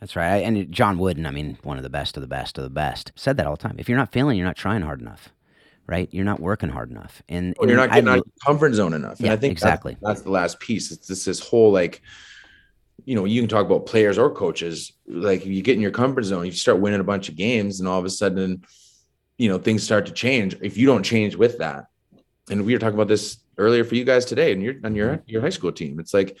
[0.00, 0.36] That's right.
[0.36, 3.12] And John Wooden, I mean, one of the best of the best of the best,
[3.16, 3.76] said that all the time.
[3.78, 5.30] If you're not failing, you're not trying hard enough,
[5.86, 6.08] right?
[6.12, 8.74] You're not working hard enough, and, Or you're not getting I- out of your comfort
[8.74, 9.18] zone enough.
[9.18, 9.96] And Yeah, I think that's- exactly.
[10.02, 10.92] That's, the last piece.
[10.92, 12.02] It's just this whole like,
[13.04, 14.92] you know, you can talk about players or coaches.
[15.06, 17.88] Like you get in your comfort zone, you start winning a bunch of games, and
[17.88, 18.64] all of a sudden,
[19.38, 20.56] you know, things start to change.
[20.62, 21.86] If you don't change with that,
[22.50, 25.16] and we were talking about this earlier for you guys today, and you're on your
[25.16, 25.30] mm-hmm.
[25.30, 26.00] your high school team.
[26.00, 26.36] It's like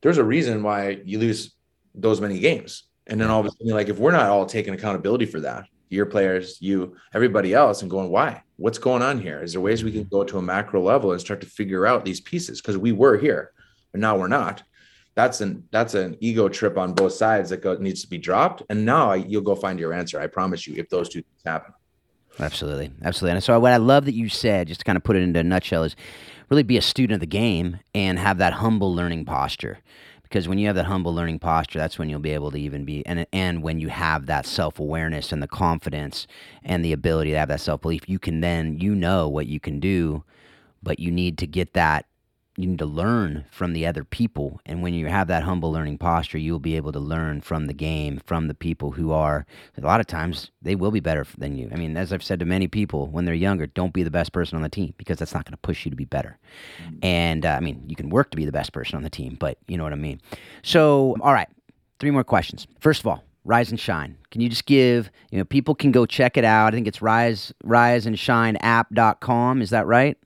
[0.00, 1.52] there's a reason why you lose
[1.94, 2.84] those many games.
[3.06, 5.66] And then all of a sudden, like if we're not all taking accountability for that,
[5.88, 8.42] your players, you, everybody else, and going, why?
[8.56, 9.42] What's going on here?
[9.42, 12.04] Is there ways we can go to a macro level and start to figure out
[12.04, 12.60] these pieces?
[12.60, 13.52] Because we were here,
[13.92, 14.62] but now we're not.
[15.18, 18.62] That's an that's an ego trip on both sides that go, needs to be dropped.
[18.70, 20.20] And now you'll go find your answer.
[20.20, 21.74] I promise you, if those two things happen.
[22.38, 23.34] Absolutely, absolutely.
[23.34, 25.40] And so, what I love that you said, just to kind of put it into
[25.40, 25.96] a nutshell, is
[26.50, 29.80] really be a student of the game and have that humble learning posture.
[30.22, 32.84] Because when you have that humble learning posture, that's when you'll be able to even
[32.84, 36.28] be, and and when you have that self awareness and the confidence
[36.62, 39.58] and the ability to have that self belief, you can then you know what you
[39.58, 40.22] can do,
[40.80, 42.06] but you need to get that.
[42.58, 45.98] You need to learn from the other people, and when you have that humble learning
[45.98, 49.46] posture, you'll be able to learn from the game, from the people who are
[49.76, 51.68] a lot of times they will be better than you.
[51.72, 54.32] I mean, as I've said to many people when they're younger, don't be the best
[54.32, 56.36] person on the team because that's not going to push you to be better.
[57.00, 59.36] And uh, I mean, you can work to be the best person on the team,
[59.38, 60.20] but you know what I mean.
[60.64, 61.48] So, all right,
[62.00, 62.66] three more questions.
[62.80, 64.18] First of all, Rise and Shine.
[64.32, 66.74] Can you just give, you know, people can go check it out.
[66.74, 69.62] I think it's rise rise and shine riseandshineapp.com.
[69.62, 70.18] Is that right?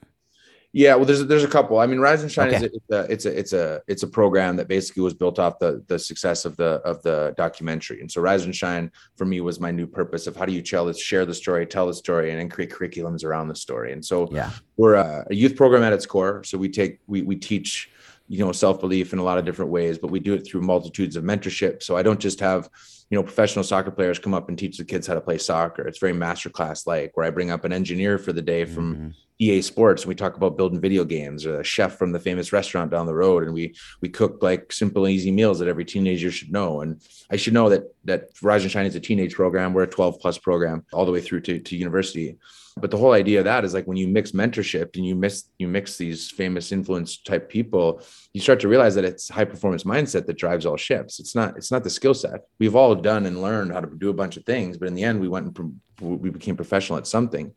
[0.74, 1.78] Yeah, well, there's there's a couple.
[1.78, 2.56] I mean, Rise and Shine Okay.
[2.56, 5.38] is a, it's a it's a it's a it's a program that basically was built
[5.38, 8.00] off the the success of the of the documentary.
[8.00, 10.62] And so, Rise and Shine for me was my new purpose of how do you
[10.62, 13.92] tell this, share the story, tell the story, and then create curriculums around the story.
[13.92, 14.50] And so, Yeah.
[14.78, 16.42] we're a, a youth program at its core.
[16.44, 17.90] So we take we we teach
[18.28, 20.62] you know self belief in a lot of different ways, but we do it through
[20.62, 21.82] multitudes of mentorship.
[21.82, 22.70] So I don't just have
[23.12, 25.86] you know professional soccer players come up and teach the kids how to play soccer.
[25.86, 29.14] It's very masterclass like, where I bring up an engineer for the day from Mhm.
[29.38, 32.52] EA Sports and we talk about building video games or a chef from the famous
[32.52, 36.30] restaurant down the road and we we cook like simple easy meals that every teenager
[36.30, 36.80] should know.
[36.80, 39.74] And I should know that that Rise and Shine is a teenage program.
[39.74, 42.38] We're a 12 plus program all the way through to, to university.
[42.76, 45.44] But the whole idea of that is like when you mix mentorship and you mix
[45.58, 48.00] you mix these famous influence type people
[48.32, 51.56] you start to realize that it's high performance mindset that drives all ships it's not
[51.56, 52.46] it's not the skill set.
[52.58, 55.04] We've all done and learned how to do a bunch of things but in the
[55.04, 57.54] end we went and we became professional at something.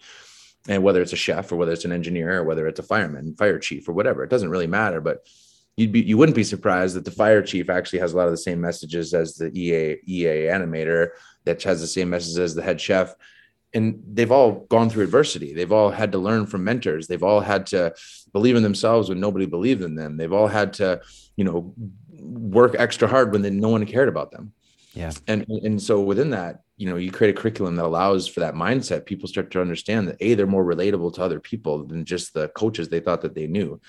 [0.67, 3.35] And whether it's a chef or whether it's an engineer or whether it's a fireman,
[3.35, 4.99] fire chief or whatever, it doesn't really matter.
[4.99, 5.27] But
[5.77, 8.31] you'd be you wouldn't be surprised that the fire chief actually has a lot of
[8.31, 11.09] the same messages as the EA EA animator
[11.43, 13.13] that has the same messages as the head chef.
[13.75, 15.53] And they've all gone through adversity.
[15.53, 17.07] They've all had to learn from mentors.
[17.07, 17.93] They've all had to
[18.31, 20.17] believe in themselves when nobody believed in them.
[20.17, 21.01] They've all had to
[21.35, 21.75] you know
[22.09, 24.53] work extra hard when they, no one cared about them
[24.95, 25.11] yeah.
[25.27, 28.55] And and so within that you know you create a curriculum that allows for that
[28.55, 29.05] mindset.
[29.05, 32.47] People start to understand that a they're more relatable to other people than just the
[32.49, 33.79] coaches they thought that they knew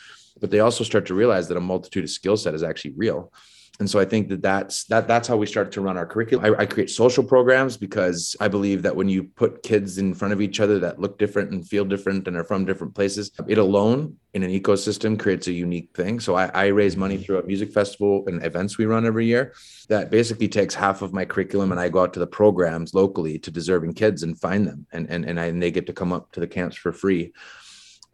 [0.41, 3.33] but they also start to realize that a multitude of skill set is actually real
[3.79, 6.45] and so i think that that's that that's how we start to run our curriculum.
[6.45, 10.33] I, I, create social programs because i believe that when you put kids in front
[10.33, 13.59] of each other that look different and feel different and are from different places it
[13.59, 16.21] alone in an ecosystem creates a unique thing.
[16.21, 17.25] So i, I raise money mm-hmm.
[17.25, 19.55] through a music festival and events we run every year
[19.89, 23.39] that basically takes half of my curriculum and i go out to the programs locally
[23.41, 24.87] to deserving kids and find them.
[24.93, 27.33] And and, and, I, and they get to come up to the camps for free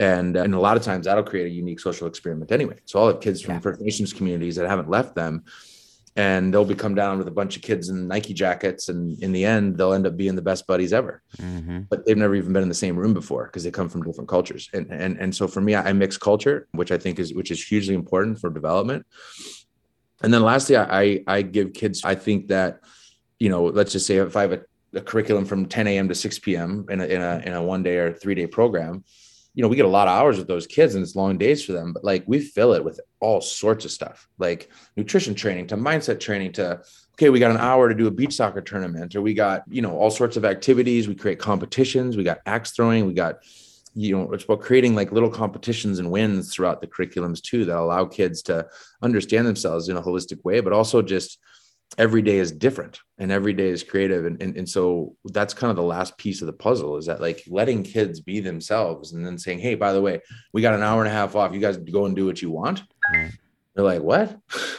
[0.03, 2.79] and and a lot of times that'll create a unique social experiment anyway.
[2.87, 3.61] So I'll have kids from yeah.
[3.61, 5.45] First Nations communities that haven't left them,
[6.17, 9.31] and they'll be come down with a bunch of kids in Nike jackets, and in
[9.31, 11.23] the end, they'll end up being the best buddies ever.
[11.39, 11.83] Mm-hmm.
[11.89, 14.29] But they've never even been in the same room before because they come from different
[14.29, 14.69] cultures.
[14.75, 17.53] And and and so for me, I, I mix culture, which I think is which
[17.53, 19.07] is hugely important for development.
[20.23, 22.05] And then lastly, I I give kids.
[22.05, 22.81] I think that
[23.39, 24.61] you know, let's just say if I have a,
[24.95, 26.09] a curriculum from 10 a.m.
[26.09, 26.87] to 6 p.m.
[26.91, 29.05] in a in a in a one day or three day program
[29.55, 31.65] you know, we get a lot of hours with those kids and it's long days
[31.65, 35.67] for them, but like we fill it with all sorts of stuff, like nutrition training
[35.67, 36.81] to mindset training to,
[37.15, 39.83] okay, we got an hour to do a beach soccer tournament, or we got, you
[39.83, 41.07] know, all sorts of activities.
[41.07, 43.41] We create competitions, we got axe throwing, we got,
[43.95, 47.77] you know, it's about creating like little competitions and wins throughout the curriculums too that
[47.77, 48.67] allow kids to
[49.03, 51.39] understand themselves in a holistic way, but also just
[51.99, 54.25] every day is different and every day is creative.
[54.27, 57.21] And, and and so that's kind of the last piece of the puzzle is that
[57.21, 60.21] like letting kids be themselves and then saying hey by the way
[60.53, 61.53] we got an hour and a half off.
[61.53, 62.83] You guys go and do what you want.
[63.13, 64.39] They're like what?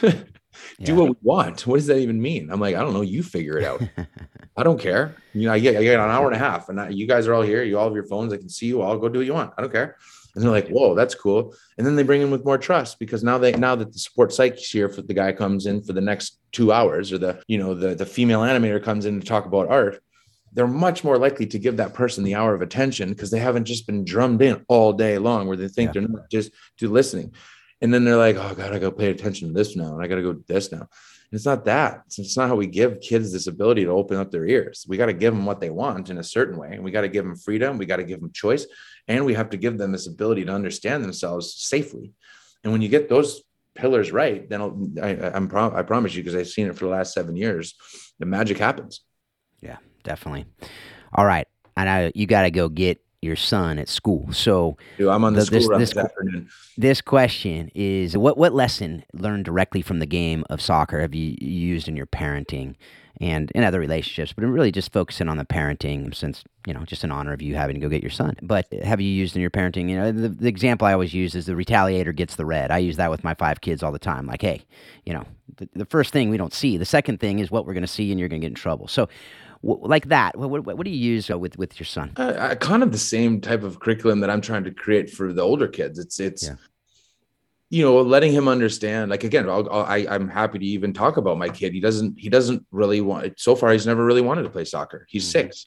[0.80, 0.94] Do yeah.
[0.94, 1.66] what we want.
[1.66, 2.48] What does that even mean?
[2.50, 3.02] I'm like i don't know.
[3.02, 3.82] You figure it out.
[4.56, 5.16] I don't care.
[5.32, 7.26] You know i get, I get an hour and a half and I, you guys
[7.26, 7.64] are all here.
[7.64, 8.32] You all have your phones.
[8.32, 8.96] I can see you all.
[8.98, 9.52] Go do what you want.
[9.58, 9.96] I don't care
[10.34, 11.54] and they're like, whoa, that's cool.
[11.78, 14.32] And then they bring in with more trust because now they now that the support
[14.32, 17.58] psych's here for the guy comes in for the next two hours, or the you
[17.58, 20.02] know the the female animator comes in to talk about art,
[20.52, 23.64] they're much more likely to give that person the hour of attention because they haven't
[23.64, 26.00] just been drummed in all day long where they think yeah.
[26.00, 27.32] they're not just to listening.
[27.80, 30.08] And then they're like, oh God, I gotta pay attention to this now, and I
[30.08, 30.88] gotta go do this now.
[31.32, 32.02] It's not that.
[32.06, 34.84] It's, it's not how we give kids this ability to open up their ears.
[34.88, 37.02] We got to give them what they want in a certain way, and we got
[37.02, 37.78] to give them freedom.
[37.78, 38.66] We got to give them choice,
[39.08, 42.12] and we have to give them this ability to understand themselves safely.
[42.62, 43.42] And when you get those
[43.74, 47.12] pillars right, then I, am I promise you, because I've seen it for the last
[47.12, 47.74] seven years,
[48.18, 49.00] the magic happens.
[49.60, 50.46] Yeah, definitely.
[51.12, 51.46] All right,
[51.76, 54.32] and I, you got to go get your son at school.
[54.32, 56.48] So Dude, I'm on the, the school this, this, afternoon.
[56.76, 61.36] This question is what what lesson learned directly from the game of soccer have you
[61.40, 62.76] used in your parenting
[63.20, 67.04] and in other relationships, but really just focusing on the parenting since, you know, just
[67.04, 68.36] in honor of you having to go get your son.
[68.42, 71.34] But have you used in your parenting, you know, the, the example I always use
[71.34, 72.70] is the retaliator gets the red.
[72.70, 74.26] I use that with my five kids all the time.
[74.26, 74.62] Like, hey,
[75.04, 75.24] you know,
[75.56, 76.76] the, the first thing we don't see.
[76.76, 78.56] The second thing is what we're going to see and you're going to get in
[78.56, 78.88] trouble.
[78.88, 79.08] So
[79.64, 80.36] like that.
[80.36, 82.12] What, what, what, do you use with with your son?
[82.16, 85.42] Uh, kind of the same type of curriculum that i'm trying to create for the
[85.42, 85.98] older kids.
[85.98, 86.56] It's it's yeah.
[87.70, 91.16] you know letting him understand like again I'll, I'll, I, i'm happy to even talk
[91.16, 91.72] about my kid.
[91.72, 95.06] He doesn't he doesn't really want so far he's never really wanted to play soccer.
[95.08, 95.48] He's mm-hmm.
[95.48, 95.66] six.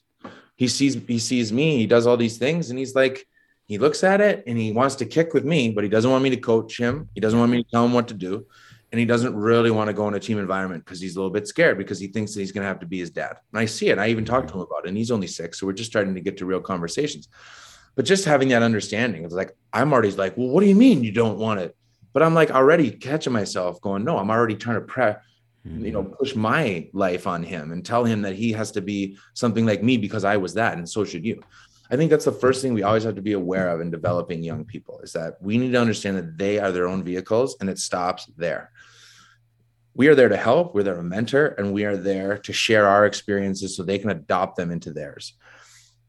[0.56, 3.26] He sees he sees me he does all these things and he's like
[3.66, 6.22] he looks at it and he wants to kick with me but he doesn't want
[6.22, 7.08] me to coach him.
[7.14, 8.46] He doesn't want me to tell him what to do
[8.90, 11.32] and he doesn't really want to go in a team environment because he's a little
[11.32, 13.60] bit scared because he thinks that he's going to have to be his dad and
[13.60, 15.66] i see it i even talked to him about it and he's only six so
[15.66, 17.28] we're just starting to get to real conversations
[17.94, 21.04] but just having that understanding it's like i'm already like well what do you mean
[21.04, 21.76] you don't want it
[22.12, 25.22] but I'm like already catching myself going, no, I'm already trying to prep,
[25.64, 26.14] you know, mm-hmm.
[26.14, 29.82] push my life on him and tell him that he has to be something like
[29.82, 31.42] me because I was that, and so should you.
[31.90, 34.42] I think that's the first thing we always have to be aware of in developing
[34.42, 37.70] young people is that we need to understand that they are their own vehicles and
[37.70, 38.72] it stops there.
[39.98, 42.86] We are there to help, we're there to mentor, and we are there to share
[42.86, 45.34] our experiences so they can adopt them into theirs.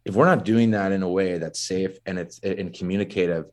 [0.05, 3.45] If we're not doing that in a way that's safe and it's and communicative,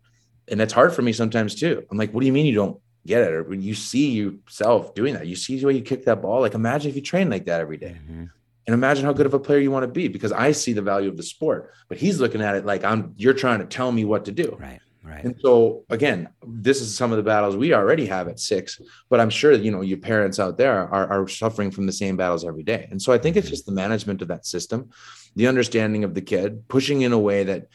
[0.47, 1.83] and it's hard for me sometimes too.
[1.91, 3.33] I'm like, what do you mean you don't get it?
[3.33, 6.43] Or when you see yourself doing that, you see the way you kick that ball.
[6.43, 7.97] Like, imagine if you train like that every day.
[7.99, 8.25] Mm-hmm.
[8.67, 10.83] And imagine how good of a player you want to be because I see the
[10.83, 13.91] value of the sport, but he's looking at it like I'm you're trying to tell
[13.91, 14.55] me what to do.
[14.61, 14.81] Right.
[15.17, 15.25] Right.
[15.25, 19.19] And so again, this is some of the battles we already have at six, but
[19.19, 22.45] I'm sure you know your parents out there are, are suffering from the same battles
[22.45, 22.87] every day.
[22.91, 23.53] And so I think it's mm-hmm.
[23.53, 24.91] just the management of that system,
[25.35, 27.69] the understanding of the kid, pushing in a way that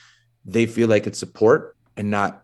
[0.46, 2.44] they feel like it's support and not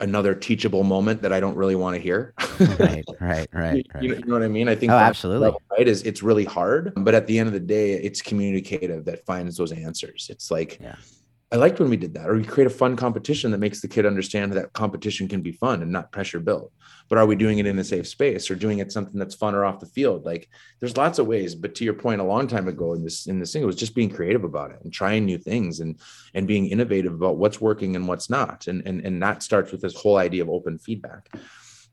[0.00, 2.34] another teachable moment that I don't really want to hear.
[2.78, 3.86] right, right, right.
[4.00, 4.68] You, you, know what I mean?
[4.68, 5.52] I think oh, absolutely.
[5.70, 9.24] Right is it's really hard, but at the end of the day, it's communicative that
[9.26, 10.28] finds those answers.
[10.30, 10.96] It's like, yeah.
[11.54, 13.86] I liked when we did that, or we create a fun competition that makes the
[13.86, 16.72] kid understand that competition can be fun and not pressure built.
[17.08, 19.54] But are we doing it in a safe space or doing it something that's fun
[19.54, 20.24] or off the field?
[20.24, 20.48] Like
[20.80, 21.54] there's lots of ways.
[21.54, 23.76] But to your point, a long time ago in this in this thing, it was
[23.76, 26.00] just being creative about it and trying new things and
[26.34, 28.66] and being innovative about what's working and what's not.
[28.66, 31.28] And and and that starts with this whole idea of open feedback.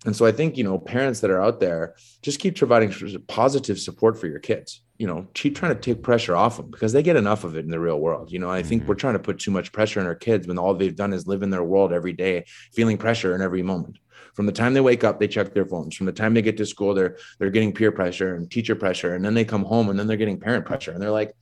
[0.05, 1.93] And so I think, you know, parents that are out there,
[2.23, 2.91] just keep providing
[3.27, 4.81] positive support for your kids.
[5.01, 7.65] You know, keep trying to take pressure off them because they get enough of it
[7.65, 8.31] in the real world.
[8.31, 8.89] You know, I think mm-hmm.
[8.89, 11.25] we're trying to put too much pressure on our kids when all they've done is
[11.25, 13.97] live in their world every day, feeling pressure in every moment.
[14.35, 15.95] From the time they wake up, they check their phones.
[15.95, 19.15] From the time they get to school, they're they're getting peer pressure and teacher pressure.
[19.15, 20.91] And then they come home and then they're getting parent pressure.
[20.91, 21.33] And they're like,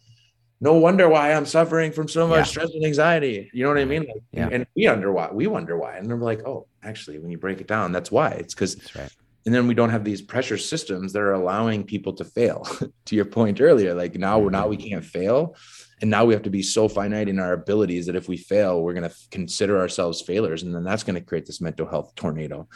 [0.61, 2.43] no wonder why I'm suffering from so much yeah.
[2.43, 3.49] stress and anxiety.
[3.53, 4.05] You know what I mean?
[4.07, 4.49] Like, yeah.
[4.51, 5.31] And we wonder why.
[5.33, 5.97] We wonder why.
[5.97, 8.31] And they're like, oh, actually, when you break it down, that's why.
[8.31, 9.11] It's because right.
[9.45, 12.67] And then we don't have these pressure systems that are allowing people to fail.
[13.05, 14.69] to your point earlier, like now we're now mm-hmm.
[14.69, 15.55] we can't fail.
[16.01, 18.81] And now we have to be so finite in our abilities that if we fail,
[18.81, 20.63] we're going to consider ourselves failures.
[20.63, 22.67] And then that's going to create this mental health tornado.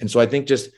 [0.00, 0.70] And so I think just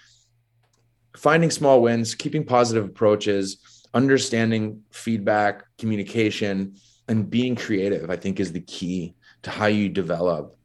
[1.16, 3.58] finding small wins, keeping positive approaches,
[3.92, 6.76] understanding feedback, communication,
[7.08, 10.56] and being creative, I think is the key to how you develop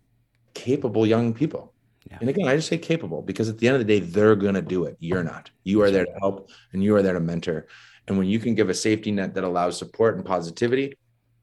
[0.53, 1.73] capable young people.
[2.09, 2.17] Yeah.
[2.21, 4.53] And again, I just say capable because at the end of the day, they're going
[4.53, 4.95] to do it.
[4.99, 5.49] You're not.
[5.63, 7.67] You are there to help and you are there to mentor.
[8.07, 10.97] And when you can give a safety net that allows support and positivity,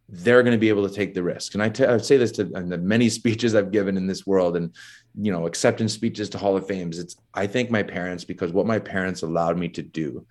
[0.09, 1.55] they're going to be able to take the risk.
[1.55, 4.57] And I, t- I say this to the many speeches I've given in this world
[4.57, 4.75] and,
[5.21, 6.99] you know, acceptance speeches to Hall of Fames.
[6.99, 10.27] It's, I thank my parents because what my parents allowed me to do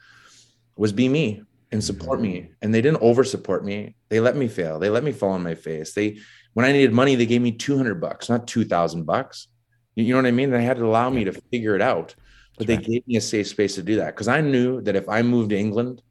[0.77, 2.39] was be me and support me.
[2.39, 2.53] Mm-hmm.
[2.61, 3.95] And they didn't over support me.
[4.09, 4.79] They let me fail.
[4.79, 5.93] They let me fall on my face.
[5.93, 6.19] They,
[6.53, 9.47] when I needed money, they gave me 200 bucks, not 2000 bucks.
[9.95, 10.51] You know what I mean?
[10.51, 12.15] They had to allow me to figure it out,
[12.57, 14.15] but they gave me a safe space to do that.
[14.15, 16.01] Cause I knew that if I moved to England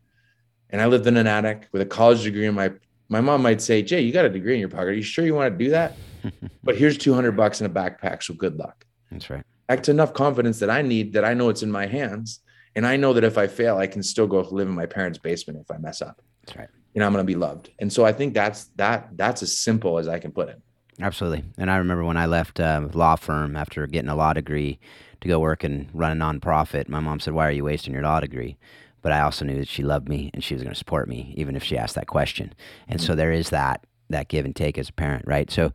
[0.68, 2.72] and I lived in an attic with a college degree in my,
[3.08, 4.88] my mom might say, Jay, you got a degree in your pocket.
[4.88, 5.96] Are you sure you want to do that?
[6.62, 8.22] but here's 200 bucks in a backpack.
[8.22, 8.84] So good luck.
[9.10, 9.44] That's right.
[9.68, 12.40] That's enough confidence that I need that I know it's in my hands
[12.76, 15.18] and I know that if I fail, I can still go live in my parents'
[15.18, 16.22] basement if I mess up.
[16.44, 16.68] That's right.
[16.94, 17.70] And I'm going to be loved.
[17.78, 20.60] And so I think that's that that's as simple as I can put it.
[21.00, 21.44] Absolutely.
[21.58, 24.78] And I remember when I left a law firm after getting a law degree
[25.20, 28.02] to go work and run a nonprofit, my mom said, "Why are you wasting your
[28.02, 28.56] law degree?"
[29.02, 31.32] But I also knew that she loved me and she was going to support me
[31.36, 32.54] even if she asked that question.
[32.86, 33.06] And mm-hmm.
[33.06, 35.50] so there is that that give and take as a parent, right?
[35.50, 35.72] So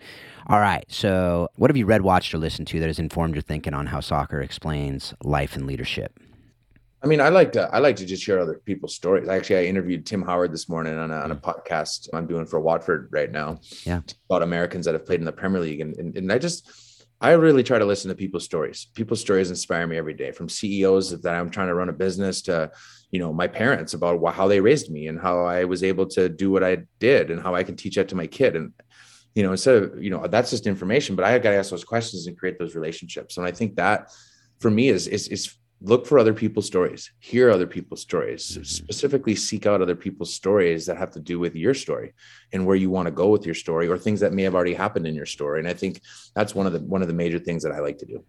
[0.47, 0.85] all right.
[0.87, 3.87] So, what have you read, watched, or listened to that has informed your thinking on
[3.87, 6.19] how soccer explains life and leadership?
[7.05, 9.29] I mean, I like to I like to just hear other people's stories.
[9.29, 11.41] Actually, I interviewed Tim Howard this morning on a, on a mm.
[11.41, 13.59] podcast I'm doing for Watford right now.
[13.83, 16.67] Yeah, about Americans that have played in the Premier League, and, and and I just
[17.21, 18.87] I really try to listen to people's stories.
[18.95, 22.41] People's stories inspire me every day, from CEOs that I'm trying to run a business
[22.43, 22.71] to,
[23.11, 26.27] you know, my parents about how they raised me and how I was able to
[26.27, 28.55] do what I did and how I can teach that to my kid.
[28.55, 28.73] And
[29.35, 31.83] you know, instead of you know that's just information, but I got to ask those
[31.83, 33.37] questions and create those relationships.
[33.37, 34.11] And I think that
[34.59, 38.63] for me is is is look for other people's stories hear other people's stories mm-hmm.
[38.63, 42.13] specifically seek out other people's stories that have to do with your story
[42.53, 44.73] and where you want to go with your story or things that may have already
[44.73, 46.01] happened in your story and i think
[46.33, 48.23] that's one of the one of the major things that i like to do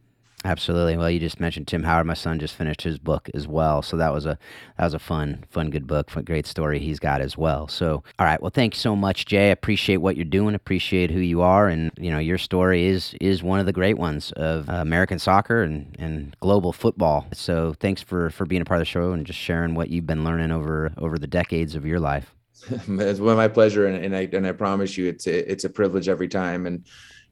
[0.45, 0.97] Absolutely.
[0.97, 2.07] Well, you just mentioned Tim Howard.
[2.07, 4.39] My son just finished his book as well, so that was a
[4.79, 6.11] that was a fun, fun, good book.
[6.11, 7.67] Fun, great story he's got as well.
[7.69, 8.41] So, all right.
[8.41, 9.49] Well, thanks so much, Jay.
[9.49, 10.55] I appreciate what you're doing.
[10.55, 13.99] Appreciate who you are, and you know your story is is one of the great
[13.99, 17.27] ones of uh, American soccer and and global football.
[17.33, 20.07] So, thanks for for being a part of the show and just sharing what you've
[20.07, 22.35] been learning over over the decades of your life.
[22.71, 25.71] it's one my pleasure, and, and I and I promise you, it's a, it's a
[25.71, 26.85] privilege every time, and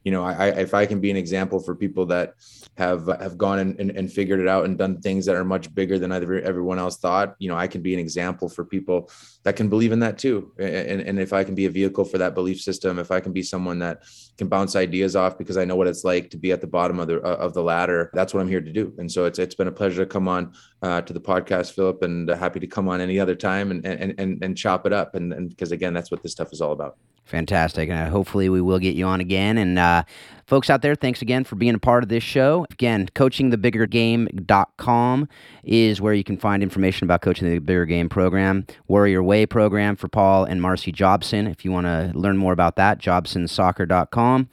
[0.05, 2.35] you know, I, if I can be an example for people that
[2.77, 5.73] have have gone and, and, and, figured it out and done things that are much
[5.73, 9.09] bigger than either everyone else thought, you know, I can be an example for people
[9.45, 10.51] that can believe in that too.
[10.57, 13.31] And, and if I can be a vehicle for that belief system, if I can
[13.31, 14.01] be someone that
[14.39, 16.99] can bounce ideas off because I know what it's like to be at the bottom
[16.99, 18.93] of the uh, of the ladder, that's what I'm here to do.
[18.97, 22.01] And so it's it's been a pleasure to come on uh, to the podcast, Philip,
[22.01, 24.93] and uh, happy to come on any other time and and and, and chop it
[24.93, 25.13] up.
[25.13, 26.97] And and because again, that's what this stuff is all about.
[27.25, 27.89] Fantastic.
[27.89, 29.57] And uh, hopefully we will get you on again.
[29.57, 30.03] And uh,
[30.45, 32.65] folks out there, thanks again for being a part of this show.
[32.71, 35.29] Again, coachingthebiggergame.com
[35.63, 39.95] is where you can find information about Coaching the Bigger Game program, Warrior Way program
[39.95, 41.47] for Paul and Marcy Jobson.
[41.47, 44.49] If you want to learn more about that, jobsonsoccer.com.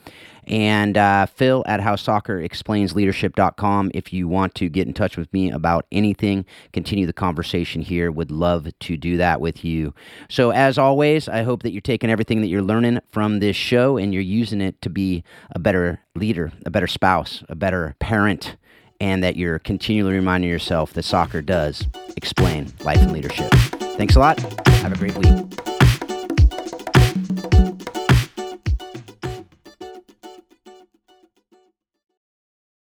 [0.53, 5.87] and uh, Phil at HowSoccerExplainsLeadership.com if you want to get in touch with me about
[5.91, 6.45] anything,
[6.75, 8.13] continue the conversation here.
[8.13, 9.95] Would love to do that with you.
[10.29, 13.97] So, as always, I hope that you're taking everything that you're learning from this show
[13.97, 18.57] and you're using it to be a better leader, a better spouse, a better parent,
[19.01, 23.51] and that you're continually reminding yourself that soccer does explain life and leadership.
[23.97, 24.39] Thanks a lot.
[24.69, 25.72] Have a great week.